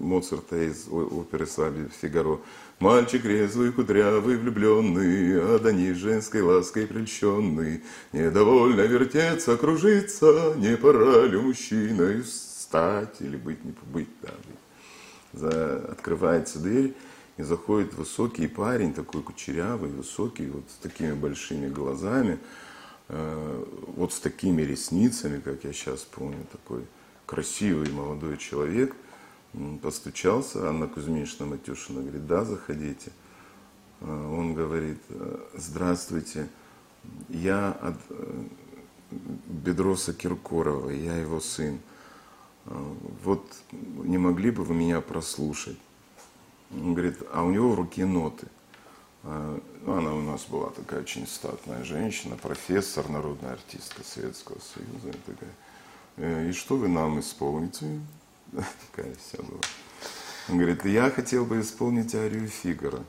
Моцарта 0.03 0.57
из 0.57 0.87
оперы 0.89 1.47
«Свадьбы 1.47 1.89
Фигаро». 2.01 2.39
Мальчик 2.79 3.23
резвый, 3.23 3.71
кудрявый, 3.71 4.35
влюбленный, 4.37 5.39
А 5.41 5.59
до 5.59 5.71
них 5.71 5.95
женской 5.95 6.41
лаской 6.41 6.85
прельщенный, 6.85 7.81
Недовольно 8.11 8.81
вертеться, 8.81 9.57
кружиться, 9.57 10.53
Не 10.57 10.75
пора 10.77 11.25
ли 11.25 11.37
мужчиной 11.37 12.23
стать 12.25 13.21
или 13.21 13.37
быть, 13.37 13.63
не 13.63 13.71
побыть, 13.71 14.09
да, 14.21 14.29
За, 15.31 15.91
открывается 15.91 16.59
дверь, 16.59 16.93
и 17.37 17.43
заходит 17.43 17.93
высокий 17.93 18.47
парень, 18.47 18.93
такой 18.93 19.21
кучерявый, 19.21 19.89
высокий, 19.89 20.47
вот 20.47 20.63
с 20.69 20.81
такими 20.81 21.13
большими 21.13 21.67
глазами, 21.69 22.37
э, 23.09 23.65
вот 23.95 24.13
с 24.13 24.19
такими 24.19 24.61
ресницами, 24.61 25.39
как 25.39 25.63
я 25.63 25.73
сейчас 25.73 26.01
помню, 26.01 26.45
такой 26.51 26.81
красивый 27.25 27.89
молодой 27.89 28.37
человек, 28.37 28.95
постучался, 29.81 30.69
Анна 30.69 30.87
Кузьминична 30.87 31.45
Матюшина 31.45 32.01
говорит, 32.01 32.27
да, 32.27 32.43
заходите. 32.43 33.11
Э, 34.01 34.05
он 34.05 34.53
говорит, 34.53 34.99
«Э, 35.09 35.39
здравствуйте, 35.55 36.47
я 37.29 37.71
от 37.71 37.95
Бедроса 39.11 40.13
Киркорова, 40.13 40.89
я 40.89 41.17
его 41.17 41.39
сын. 41.39 41.79
Вот 42.65 43.45
не 43.71 44.17
могли 44.17 44.51
бы 44.51 44.63
вы 44.63 44.73
меня 44.73 45.01
прослушать? 45.01 45.77
Он 46.71 46.93
говорит, 46.93 47.21
а 47.31 47.43
у 47.43 47.51
него 47.51 47.71
в 47.71 47.75
руке 47.75 48.05
ноты. 48.05 48.47
Ну, 49.21 49.61
она 49.85 50.13
у 50.13 50.21
нас 50.21 50.45
была 50.45 50.69
такая 50.69 51.01
очень 51.01 51.27
статная 51.27 51.83
женщина, 51.83 52.37
профессор, 52.37 53.09
народная 53.09 53.51
артистка 53.51 54.01
Советского 54.03 54.57
Союза. 54.59 55.17
Такая. 55.25 55.51
«Э, 56.17 56.49
и 56.49 56.53
что 56.53 56.77
вы 56.77 56.87
нам 56.87 57.19
исполните? 57.19 57.99
Такая 58.55 59.13
вся 59.15 59.41
была. 59.43 59.59
Он 60.49 60.57
говорит, 60.57 60.85
я 60.85 61.09
хотел 61.09 61.45
бы 61.45 61.61
исполнить 61.61 62.13
арию 62.15 62.47
Фигара. 62.47 63.03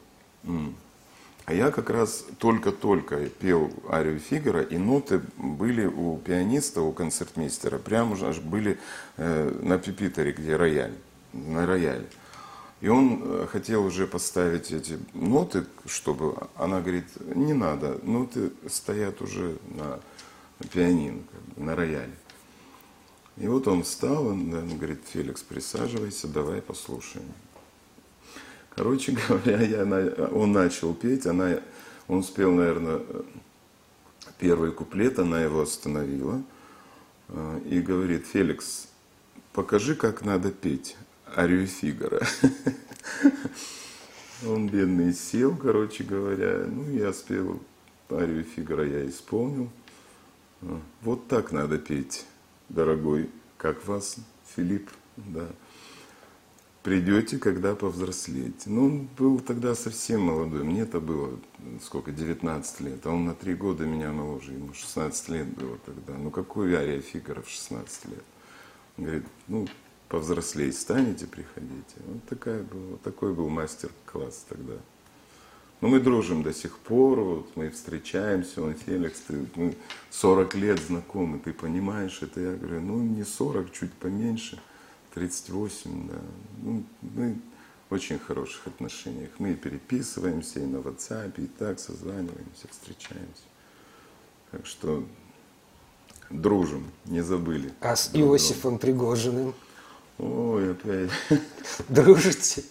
А 1.47 1.53
я 1.53 1.71
как 1.71 1.91
раз 1.91 2.25
только-только 2.39 3.27
пел 3.27 3.71
арию 3.91 4.19
Фигара, 4.19 4.63
и 4.63 4.79
ноты 4.79 5.21
были 5.37 5.85
у 5.85 6.17
пианиста, 6.17 6.81
у 6.81 6.91
концертмейстера, 6.93 7.79
прямо 7.79 8.17
аж 8.27 8.39
были 8.39 8.79
э, 9.19 9.59
на 9.63 9.79
пипитере, 9.79 10.33
где 10.33 10.57
рояль, 10.57 10.95
на 11.35 11.67
рояле. 11.67 12.07
И 12.81 12.89
он 12.89 13.21
э, 13.23 13.47
хотел 13.51 13.85
уже 13.85 14.07
поставить 14.07 14.73
эти 14.73 14.99
ноты, 15.13 15.67
чтобы... 15.85 16.49
Она 16.57 16.81
говорит, 16.81 17.09
не 17.35 17.53
надо, 17.53 17.99
ноты 18.03 18.51
стоят 18.67 19.21
уже 19.21 19.59
на 19.77 20.01
пианино, 20.73 21.21
на 21.57 21.77
рояле. 21.77 22.15
И 23.37 23.49
вот 23.49 23.67
он 23.67 23.83
встал, 23.83 24.27
он, 24.29 24.53
он 24.55 24.79
говорит, 24.79 25.01
Феликс, 25.07 25.43
присаживайся, 25.43 26.29
давай 26.29 26.63
послушаем. 26.63 27.27
Короче 28.77 29.13
говоря, 29.29 29.61
я, 29.63 29.85
он 30.29 30.53
начал 30.53 30.95
петь, 30.95 31.27
она, 31.27 31.61
он 32.07 32.23
спел, 32.23 32.53
наверное, 32.53 33.01
первый 34.39 34.73
куплет, 34.73 35.19
она 35.19 35.41
его 35.41 35.63
остановила 35.63 36.43
э, 37.29 37.61
и 37.71 37.81
говорит, 37.81 38.27
Феликс, 38.27 38.89
покажи, 39.53 39.95
как 39.95 40.25
надо 40.25 40.51
петь 40.51 40.97
арию 41.37 41.67
Фигара. 41.67 42.27
Он 44.47 44.69
бедный 44.69 45.15
сел, 45.15 45.57
короче 45.57 46.05
говоря. 46.05 46.65
Ну, 46.67 46.91
я 46.91 47.13
спел 47.13 47.63
арию 48.11 48.45
Фигара, 48.45 48.87
я 48.87 49.09
исполнил. 49.09 49.71
Вот 51.03 51.29
так 51.29 51.53
надо 51.53 51.79
петь, 51.79 52.27
дорогой, 52.69 53.31
как 53.57 53.87
вас, 53.87 54.17
Филипп, 54.55 54.91
да. 55.17 55.49
Придете, 56.83 57.39
когда 57.39 57.75
повзрослеете. 57.75 58.69
Ну, 58.69 58.85
он 58.85 59.09
был 59.17 59.41
тогда 59.41 59.75
совсем 59.75 60.21
молодой. 60.21 60.65
мне 60.65 60.83
это 60.83 61.01
было, 61.01 61.41
сколько, 61.83 62.13
19 62.13 62.81
лет. 62.81 63.07
А 63.07 63.11
он 63.11 63.25
на 63.25 63.35
три 63.35 63.55
года 63.55 63.87
меня 63.87 64.13
моложе. 64.13 64.53
Ему 64.53 64.75
16 64.75 65.29
лет 65.31 65.47
было 65.47 65.79
тогда. 65.79 66.13
Ну, 66.13 66.31
какой 66.31 66.75
Ария 66.75 67.01
в 67.01 67.49
16 67.49 68.05
лет? 68.11 68.25
Он 68.99 69.05
говорит, 69.05 69.25
ну, 69.49 69.67
повзрослеть 70.11 70.79
станете, 70.79 71.27
приходите. 71.27 71.97
Вот 72.07 72.25
такая 72.29 72.63
была, 72.63 72.99
такой 72.99 73.33
был 73.33 73.49
мастер-класс 73.49 74.45
тогда. 74.47 74.75
Но 75.85 75.91
мы 75.91 76.01
дружим 76.01 76.43
до 76.43 76.55
сих 76.55 76.79
пор, 76.79 77.21
вот 77.21 77.57
мы 77.57 77.69
встречаемся, 77.69 78.63
он 78.63 78.73
Феликс, 78.73 79.21
ты, 79.29 79.47
мы 79.55 79.77
40 80.13 80.55
лет 80.55 80.81
знакомы, 80.81 81.39
ты 81.39 81.53
понимаешь 81.53 82.23
это? 82.23 82.41
Я 82.41 82.55
говорю, 82.55 82.81
ну 82.81 83.03
не 83.03 83.23
40, 83.23 83.71
чуть 83.71 83.93
поменьше, 83.93 84.59
38, 85.13 86.09
да. 86.09 86.15
Ну, 86.63 86.85
мы 87.03 87.37
в 87.91 87.93
очень 87.93 88.19
хороших 88.19 88.67
отношениях. 88.67 89.29
Мы 89.37 89.53
переписываемся 89.53 90.61
и 90.61 90.65
на 90.65 90.79
WhatsApp, 90.79 91.35
и 91.37 91.49
так 91.49 91.79
созваниваемся, 91.79 92.67
встречаемся. 92.71 93.45
Так 94.53 94.65
что 94.65 95.05
дружим, 96.31 96.91
не 97.05 97.21
забыли. 97.21 97.75
А 97.81 97.95
с 97.95 98.09
Иосифом 98.15 98.79
Пригожиным? 98.79 99.55
Ой, 100.17 100.73
опять. 100.73 101.11
Дружите? 101.91 102.65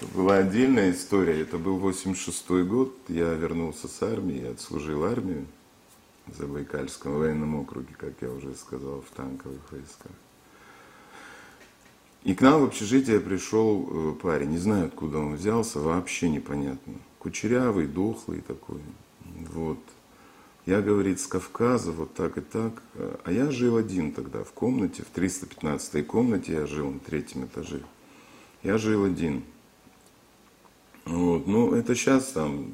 Это 0.00 0.16
была 0.16 0.36
отдельная 0.38 0.92
история. 0.92 1.42
Это 1.42 1.58
был 1.58 1.76
86 1.76 2.48
год. 2.66 2.96
Я 3.08 3.34
вернулся 3.34 3.86
с 3.86 4.02
армии, 4.02 4.40
я 4.40 4.52
отслужил 4.52 5.04
армию 5.04 5.44
в 6.26 6.34
Забайкальском 6.34 7.18
военном 7.18 7.56
округе, 7.56 7.94
как 7.98 8.14
я 8.22 8.30
уже 8.30 8.54
сказал, 8.54 9.02
в 9.02 9.14
танковых 9.14 9.60
войсках. 9.70 10.12
И 12.24 12.34
к 12.34 12.40
нам 12.40 12.62
в 12.62 12.64
общежитие 12.64 13.20
пришел 13.20 13.88
э, 13.90 14.12
парень. 14.22 14.52
Не 14.52 14.58
знаю, 14.58 14.86
откуда 14.86 15.18
он 15.18 15.34
взялся, 15.34 15.80
вообще 15.80 16.30
непонятно. 16.30 16.94
Кучерявый, 17.18 17.86
дохлый 17.86 18.40
такой. 18.40 18.80
Вот. 19.52 19.80
Я, 20.64 20.80
говорит, 20.80 21.20
с 21.20 21.26
Кавказа, 21.26 21.92
вот 21.92 22.14
так 22.14 22.38
и 22.38 22.40
так. 22.40 22.82
А 23.24 23.30
я 23.30 23.50
жил 23.50 23.76
один 23.76 24.12
тогда 24.12 24.44
в 24.44 24.52
комнате, 24.52 25.02
в 25.02 25.14
315 25.14 26.06
комнате 26.06 26.52
я 26.52 26.66
жил 26.66 26.90
на 26.90 27.00
третьем 27.00 27.44
этаже. 27.44 27.82
Я 28.62 28.78
жил 28.78 29.04
один. 29.04 29.44
Вот. 31.30 31.46
Ну, 31.46 31.74
это 31.76 31.94
сейчас 31.94 32.32
там, 32.32 32.72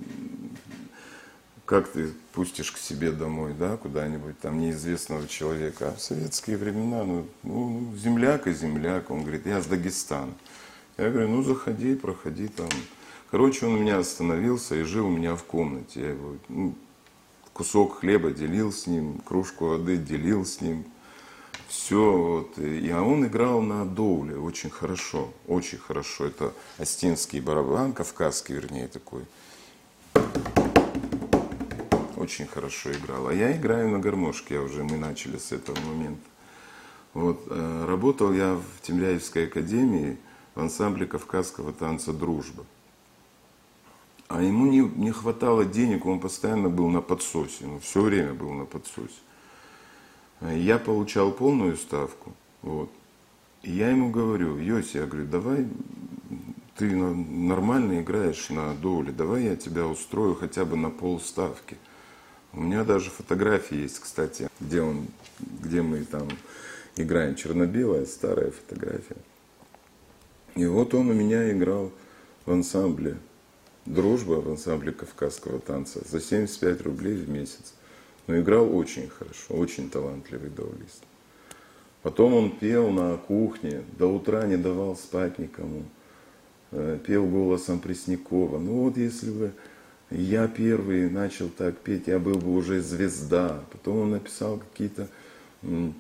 как 1.67 1.89
ты 1.89 2.09
пустишь 2.33 2.73
к 2.73 2.79
себе 2.79 3.13
домой, 3.13 3.53
да, 3.53 3.77
куда-нибудь 3.77 4.39
там 4.41 4.59
неизвестного 4.59 5.29
человека. 5.29 5.91
А 5.91 5.95
в 5.95 6.01
советские 6.01 6.57
времена, 6.57 7.05
ну, 7.05 7.27
ну, 7.43 7.93
земляк 7.99 8.47
и 8.47 8.55
земляк. 8.55 9.11
Он 9.11 9.21
говорит, 9.21 9.45
я 9.45 9.61
с 9.61 9.67
Дагестана. 9.67 10.33
Я 10.97 11.11
говорю, 11.11 11.29
ну, 11.29 11.43
заходи, 11.43 11.97
проходи 11.97 12.49
там. 12.49 12.71
Короче, 13.31 13.67
он 13.67 13.75
у 13.75 13.79
меня 13.79 13.99
остановился 13.99 14.75
и 14.77 14.85
жил 14.85 15.09
у 15.09 15.11
меня 15.11 15.37
в 15.37 15.45
комнате. 15.45 16.01
Я 16.01 16.11
его, 16.13 16.37
ну, 16.49 16.75
кусок 17.53 17.99
хлеба 17.99 18.31
делил 18.31 18.73
с 18.73 18.87
ним, 18.87 19.19
кружку 19.19 19.67
воды 19.67 19.99
делил 19.99 20.47
с 20.47 20.63
ним. 20.63 20.87
Все, 21.69 22.13
вот. 22.13 22.59
И, 22.59 22.91
а 22.91 23.03
он 23.03 23.27
играл 23.27 23.61
на 23.63 23.85
доуле 23.85 24.37
очень 24.39 24.71
хорошо, 24.71 25.33
очень 25.47 25.79
хорошо. 25.79 26.27
Это 26.27 26.53
астинский 26.79 27.41
барабан, 27.41 27.93
кавказский, 27.93 28.55
вернее, 28.55 28.89
такой. 28.89 29.25
Очень 32.17 32.47
хорошо 32.47 32.93
играл. 32.93 33.29
А 33.29 33.35
я 33.35 33.57
играю 33.57 33.91
на 33.91 33.99
гармошке, 33.99 34.55
я 34.55 34.63
уже, 34.63 34.83
мы 34.85 34.97
начали 34.97 35.39
с 35.39 35.53
этого 35.53 35.79
момента. 35.81 36.29
Вот, 37.15 37.43
э, 37.49 37.85
работал 37.87 38.33
я 38.33 38.55
в 38.57 38.83
Темряевской 38.83 39.47
академии 39.47 40.19
в 40.55 40.61
ансамбле 40.61 41.07
кавказского 41.07 41.73
танца 41.73 42.13
«Дружба». 42.13 42.65
А 44.29 44.43
ему 44.43 44.67
не, 44.67 44.81
не 44.81 45.13
хватало 45.13 45.65
денег, 45.65 46.05
он 46.05 46.19
постоянно 46.19 46.69
был 46.69 46.89
на 46.89 47.01
подсосе, 47.01 47.65
ну, 47.67 47.79
все 47.79 48.01
время 48.01 48.35
был 48.35 48.53
на 48.53 48.65
подсосе. 48.65 49.15
Я 50.41 50.79
получал 50.79 51.33
полную 51.33 51.77
ставку, 51.77 52.35
вот. 52.63 52.91
И 53.63 53.73
я 53.73 53.91
ему 53.91 54.11
говорю, 54.11 54.59
Йоси, 54.59 54.99
я 54.99 55.07
говорю, 55.07 55.27
давай, 55.27 55.67
ты 56.77 56.95
нормально 56.95 58.01
играешь 58.01 58.51
на 58.51 58.75
доле, 58.75 59.13
давай 59.13 59.45
я 59.45 59.57
тебя 59.57 59.87
устрою 59.87 60.35
хотя 60.35 60.65
бы 60.65 60.77
на 60.77 60.91
полставки. 60.91 61.77
У 62.53 62.61
меня 62.61 62.85
даже 62.85 63.11
фотографии 63.11 63.77
есть, 63.77 63.99
кстати, 63.99 64.49
где 64.61 64.83
он, 64.83 65.09
где 65.41 65.83
мы 65.83 66.05
там 66.05 66.29
играем, 66.97 67.35
черно-белая, 67.35 68.07
старая 68.07 68.51
фотография. 68.51 69.17
И 70.55 70.65
вот 70.67 70.95
он 70.95 71.11
у 71.11 71.15
меня 71.15 71.51
играл 71.51 71.93
в 72.45 72.53
ансамбле 72.53 73.19
дружба 73.87 74.35
в 74.35 74.51
ансамбле 74.51 74.93
кавказского 74.93 75.61
танца 75.61 76.01
за 76.09 76.21
75 76.21 76.83
рублей 76.83 77.15
в 77.15 77.29
месяц. 77.29 77.75
Но 78.27 78.39
играл 78.39 78.77
очень 78.77 79.09
хорошо, 79.09 79.55
очень 79.55 79.91
талантливый 79.91 80.51
даулист. 80.51 81.03
Потом 82.03 82.35
он 82.35 82.51
пел 82.51 82.91
на 82.91 83.17
кухне, 83.17 83.83
до 83.99 84.07
утра 84.07 84.47
не 84.47 84.57
давал 84.57 84.97
спать 84.97 85.39
никому. 85.39 85.83
Э, 86.71 86.99
пел 87.05 87.27
голосом 87.27 87.79
Преснякова. 87.81 88.59
Ну 88.59 88.83
вот 88.83 88.97
если 88.97 89.31
вы 89.31 89.53
Я 90.11 90.47
первый 90.47 91.11
начал 91.11 91.49
так 91.49 91.79
петь, 91.79 92.07
я 92.07 92.21
был 92.21 92.37
бы 92.39 92.55
уже 92.55 92.81
звезда. 92.81 93.65
Потом 93.73 93.99
он 93.99 94.11
написал 94.13 94.59
какие-то 94.59 95.09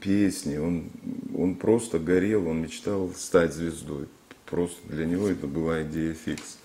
песни, 0.00 0.58
он, 0.58 0.90
он 1.36 1.56
просто 1.56 1.98
горел, 1.98 2.46
он 2.46 2.62
мечтал 2.62 3.10
стать 3.16 3.52
звездой. 3.52 4.06
Просто 4.44 4.78
для 4.88 5.06
него 5.06 5.26
это 5.26 5.48
была 5.48 5.82
идея 5.82 6.14
фикс. 6.14 6.58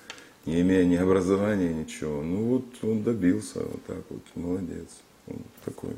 Не 0.45 0.61
имея 0.61 0.85
ни 0.85 0.95
образования, 0.95 1.73
ничего. 1.73 2.21
Ну 2.21 2.43
вот 2.43 2.65
он 2.83 3.01
добился 3.01 3.59
вот 3.59 3.83
так 3.85 4.03
вот, 4.09 4.21
молодец. 4.35 4.89
Такой 5.65 5.95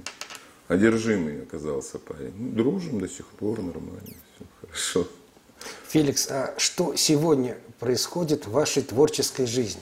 одержимый 0.67 1.43
оказался 1.43 1.99
парень. 1.99 2.33
Ну, 2.37 2.51
дружим 2.51 2.99
до 2.99 3.07
сих 3.07 3.25
пор, 3.27 3.61
нормально, 3.61 4.01
все 4.35 4.45
хорошо. 4.61 5.07
Феликс, 5.87 6.27
а 6.29 6.53
что 6.57 6.95
сегодня 6.95 7.57
происходит 7.79 8.47
в 8.47 8.51
вашей 8.51 8.83
творческой 8.83 9.45
жизни? 9.45 9.81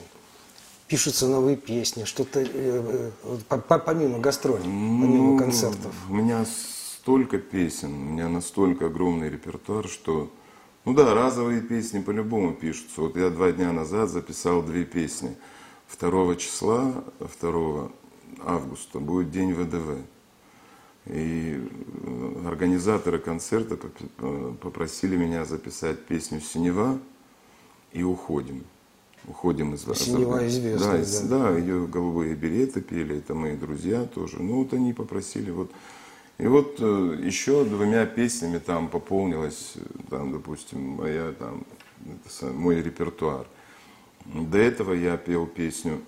Пишутся 0.88 1.28
новые 1.28 1.56
песни, 1.56 2.04
что-то 2.04 2.42
э, 2.42 3.12
э, 3.24 3.80
помимо 3.86 4.20
гастролей, 4.20 4.64
помимо 4.64 5.32
ну, 5.32 5.38
концертов. 5.40 5.94
У 6.10 6.14
меня 6.14 6.46
столько 6.46 7.38
песен, 7.38 7.94
у 7.94 8.12
меня 8.12 8.28
настолько 8.28 8.88
огромный 8.88 9.30
репертуар, 9.30 9.88
что, 9.88 10.30
ну 10.84 10.94
да, 10.94 11.14
разовые 11.14 11.62
песни 11.62 12.02
по-любому 12.02 12.54
пишутся. 12.54 13.02
Вот 13.02 13.16
я 13.16 13.30
два 13.30 13.54
дня 13.54 13.72
назад 13.72 14.10
записал 14.10 14.62
две 14.62 14.84
песни. 14.84 15.38
2 16.00 16.36
числа, 16.36 17.04
2 17.20 17.92
августа 18.44 19.00
будет 19.00 19.32
день 19.32 19.54
ВДВ. 19.54 20.00
И 21.08 21.60
э, 22.04 22.48
организаторы 22.48 23.20
концерта 23.20 23.78
э, 24.20 24.54
попросили 24.62 25.16
меня 25.16 25.46
записать 25.46 26.06
песню 26.06 26.42
«Синева» 26.42 27.00
и 27.92 28.04
«Уходим». 28.04 28.64
Уходим 29.28 29.74
из 29.74 29.82
Синева 29.82 30.48
известная, 30.48 31.04
да, 31.30 31.48
да. 31.48 31.52
Да, 31.52 31.58
ее 31.58 31.88
«Голубые 31.88 32.36
береты» 32.36 32.82
пели, 32.82 33.18
это 33.18 33.34
мои 33.34 33.56
друзья 33.56 34.06
тоже. 34.06 34.42
Ну 34.42 34.58
вот 34.58 34.74
они 34.74 34.94
попросили, 34.94 35.50
вот. 35.50 35.72
И 36.38 36.48
вот 36.48 36.78
э, 36.80 37.20
еще 37.24 37.66
двумя 37.66 38.06
песнями 38.06 38.60
там 38.60 38.88
пополнилась, 38.88 39.74
там, 40.10 40.32
допустим, 40.32 40.82
моя, 40.82 41.34
там, 41.34 41.66
это, 42.06 42.48
мой 42.48 42.82
репертуар. 42.82 43.48
До 44.26 44.58
этого 44.58 44.94
я 44.94 45.18
пел 45.18 45.48
песню 45.48 46.02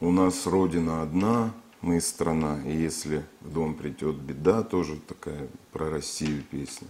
«У 0.00 0.10
нас 0.10 0.46
Родина 0.46 1.02
одна», 1.02 1.52
мы 1.80 2.00
страна, 2.00 2.60
и 2.66 2.76
если 2.76 3.24
в 3.40 3.52
дом 3.52 3.74
придет 3.74 4.16
беда, 4.16 4.62
тоже 4.62 4.96
такая 4.96 5.48
про 5.72 5.90
Россию 5.90 6.42
песня. 6.50 6.88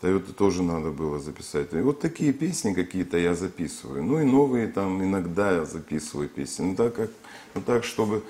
То 0.00 0.08
это 0.08 0.32
тоже 0.32 0.62
надо 0.62 0.90
было 0.90 1.18
записать. 1.18 1.72
И 1.72 1.80
вот 1.80 2.00
такие 2.00 2.32
песни 2.32 2.72
какие-то 2.72 3.16
я 3.16 3.34
записываю. 3.34 4.04
Ну 4.04 4.20
и 4.20 4.24
новые 4.24 4.68
там 4.68 5.02
иногда 5.02 5.50
я 5.52 5.64
записываю 5.64 6.28
песни. 6.28 6.66
Ну 6.66 6.76
так, 6.76 6.94
как, 6.94 7.10
ну 7.54 7.62
так 7.62 7.84
чтобы 7.84 8.22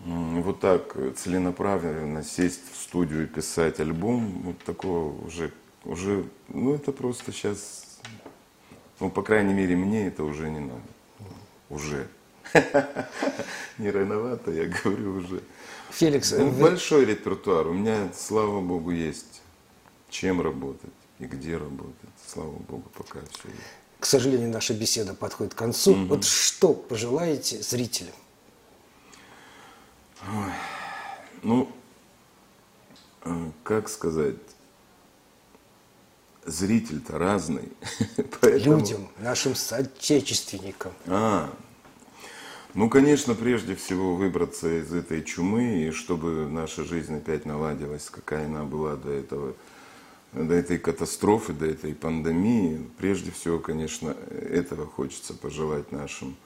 вот 0.00 0.60
так 0.60 0.96
целенаправленно 1.16 2.24
сесть 2.24 2.62
в 2.72 2.76
студию 2.76 3.24
и 3.24 3.26
писать 3.26 3.78
альбом, 3.80 4.42
вот 4.42 4.58
такого 4.64 5.24
уже, 5.24 5.52
уже, 5.84 6.24
ну 6.48 6.74
это 6.74 6.90
просто 6.90 7.32
сейчас, 7.32 8.00
ну 8.98 9.08
по 9.08 9.22
крайней 9.22 9.54
мере 9.54 9.76
мне 9.76 10.08
это 10.08 10.24
уже 10.24 10.50
не 10.50 10.60
надо. 10.60 10.82
Уже. 11.70 12.08
Не 13.78 13.90
рановато, 13.90 14.52
я 14.52 14.66
говорю 14.66 15.16
уже. 15.16 15.42
Феликс, 15.90 16.32
ну, 16.32 16.48
вы... 16.48 16.70
большой 16.70 17.04
репертуар. 17.04 17.68
У 17.68 17.72
меня, 17.72 18.10
слава 18.16 18.60
богу, 18.60 18.90
есть 18.90 19.42
чем 20.10 20.40
работать 20.40 20.92
и 21.18 21.24
где 21.24 21.56
работать. 21.56 21.94
Слава 22.26 22.52
богу, 22.52 22.88
пока 22.96 23.20
все 23.20 23.48
есть. 23.48 23.60
К 23.98 24.06
сожалению, 24.06 24.50
наша 24.50 24.74
беседа 24.74 25.14
подходит 25.14 25.54
к 25.54 25.58
концу. 25.58 25.92
Угу. 25.92 26.04
Вот 26.06 26.24
что 26.24 26.72
пожелаете 26.72 27.60
зрителям? 27.62 28.14
Ой, 30.22 30.52
ну, 31.42 31.72
э, 33.24 33.50
как 33.62 33.88
сказать, 33.88 34.36
зритель-то 36.44 37.18
разный. 37.18 37.72
Поэтому... 38.40 38.78
Людям, 38.78 39.08
нашим 39.18 39.54
соотечественникам. 39.54 40.92
А, 41.06 41.50
ну, 42.74 42.88
конечно, 42.88 43.34
прежде 43.34 43.76
всего 43.76 44.16
выбраться 44.16 44.80
из 44.80 44.92
этой 44.92 45.22
чумы, 45.22 45.86
и 45.86 45.90
чтобы 45.92 46.48
наша 46.48 46.84
жизнь 46.84 47.16
опять 47.16 47.46
наладилась, 47.46 48.10
какая 48.10 48.46
она 48.46 48.64
была 48.64 48.96
до 48.96 49.10
этого, 49.12 49.54
до 50.32 50.54
этой 50.54 50.78
катастрофы, 50.78 51.52
до 51.52 51.66
этой 51.66 51.94
пандемии. 51.94 52.84
Прежде 52.98 53.30
всего, 53.30 53.60
конечно, 53.60 54.16
этого 54.28 54.86
хочется 54.86 55.34
пожелать 55.34 55.92
нашим 55.92 56.36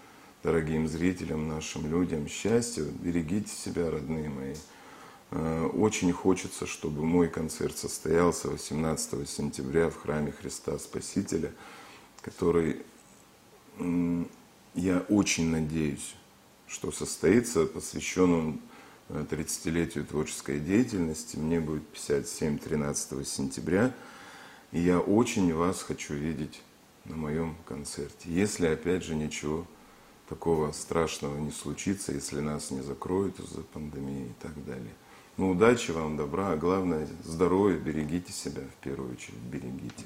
дорогим 0.42 0.86
зрителям, 0.86 1.48
нашим 1.48 1.90
людям 1.90 2.28
счастья. 2.28 2.84
Берегите 2.84 3.50
себя, 3.50 3.90
родные 3.90 4.28
мои. 4.28 4.54
Э, 5.30 5.66
очень 5.66 6.12
хочется, 6.12 6.66
чтобы 6.66 7.04
мой 7.04 7.28
концерт 7.28 7.76
состоялся 7.76 8.48
18 8.48 9.28
сентября 9.28 9.88
в 9.88 9.96
храме 9.96 10.32
Христа 10.32 10.78
Спасителя, 10.78 11.52
который 12.20 12.82
я 14.78 15.00
очень 15.08 15.50
надеюсь, 15.50 16.14
что 16.66 16.92
состоится, 16.92 17.66
посвящен 17.66 18.32
он 18.32 18.60
30-летию 19.08 20.04
творческой 20.04 20.60
деятельности. 20.60 21.36
Мне 21.36 21.60
будет 21.60 21.86
57 21.88 22.58
13 22.58 23.26
сентября. 23.26 23.94
И 24.70 24.80
я 24.80 25.00
очень 25.00 25.54
вас 25.54 25.82
хочу 25.82 26.14
видеть 26.14 26.60
на 27.06 27.16
моем 27.16 27.56
концерте. 27.66 28.30
Если, 28.30 28.66
опять 28.66 29.02
же, 29.02 29.14
ничего 29.14 29.66
такого 30.28 30.72
страшного 30.72 31.38
не 31.38 31.50
случится, 31.50 32.12
если 32.12 32.40
нас 32.40 32.70
не 32.70 32.82
закроют 32.82 33.40
из-за 33.40 33.62
пандемии 33.62 34.26
и 34.26 34.42
так 34.42 34.64
далее. 34.66 34.92
Ну, 35.38 35.50
удачи 35.52 35.90
вам, 35.90 36.18
добра, 36.18 36.52
а 36.52 36.56
главное 36.56 37.08
здоровья, 37.24 37.78
берегите 37.78 38.32
себя 38.32 38.62
в 38.62 38.84
первую 38.84 39.12
очередь, 39.12 39.38
берегите. 39.38 40.04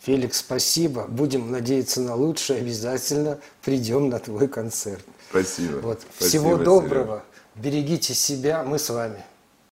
Феликс, 0.00 0.38
спасибо. 0.38 1.04
Будем 1.08 1.50
надеяться 1.50 2.00
на 2.00 2.14
лучшее. 2.14 2.60
Обязательно 2.60 3.38
придем 3.62 4.08
на 4.08 4.18
твой 4.18 4.48
концерт. 4.48 5.04
Спасибо. 5.28 5.76
Вот. 5.78 6.00
Спасибо, 6.16 6.28
Всего 6.28 6.56
доброго. 6.56 7.04
Серега. 7.04 7.24
Берегите 7.56 8.14
себя. 8.14 8.64
Мы 8.64 8.78
с 8.78 8.88
вами. 8.88 9.24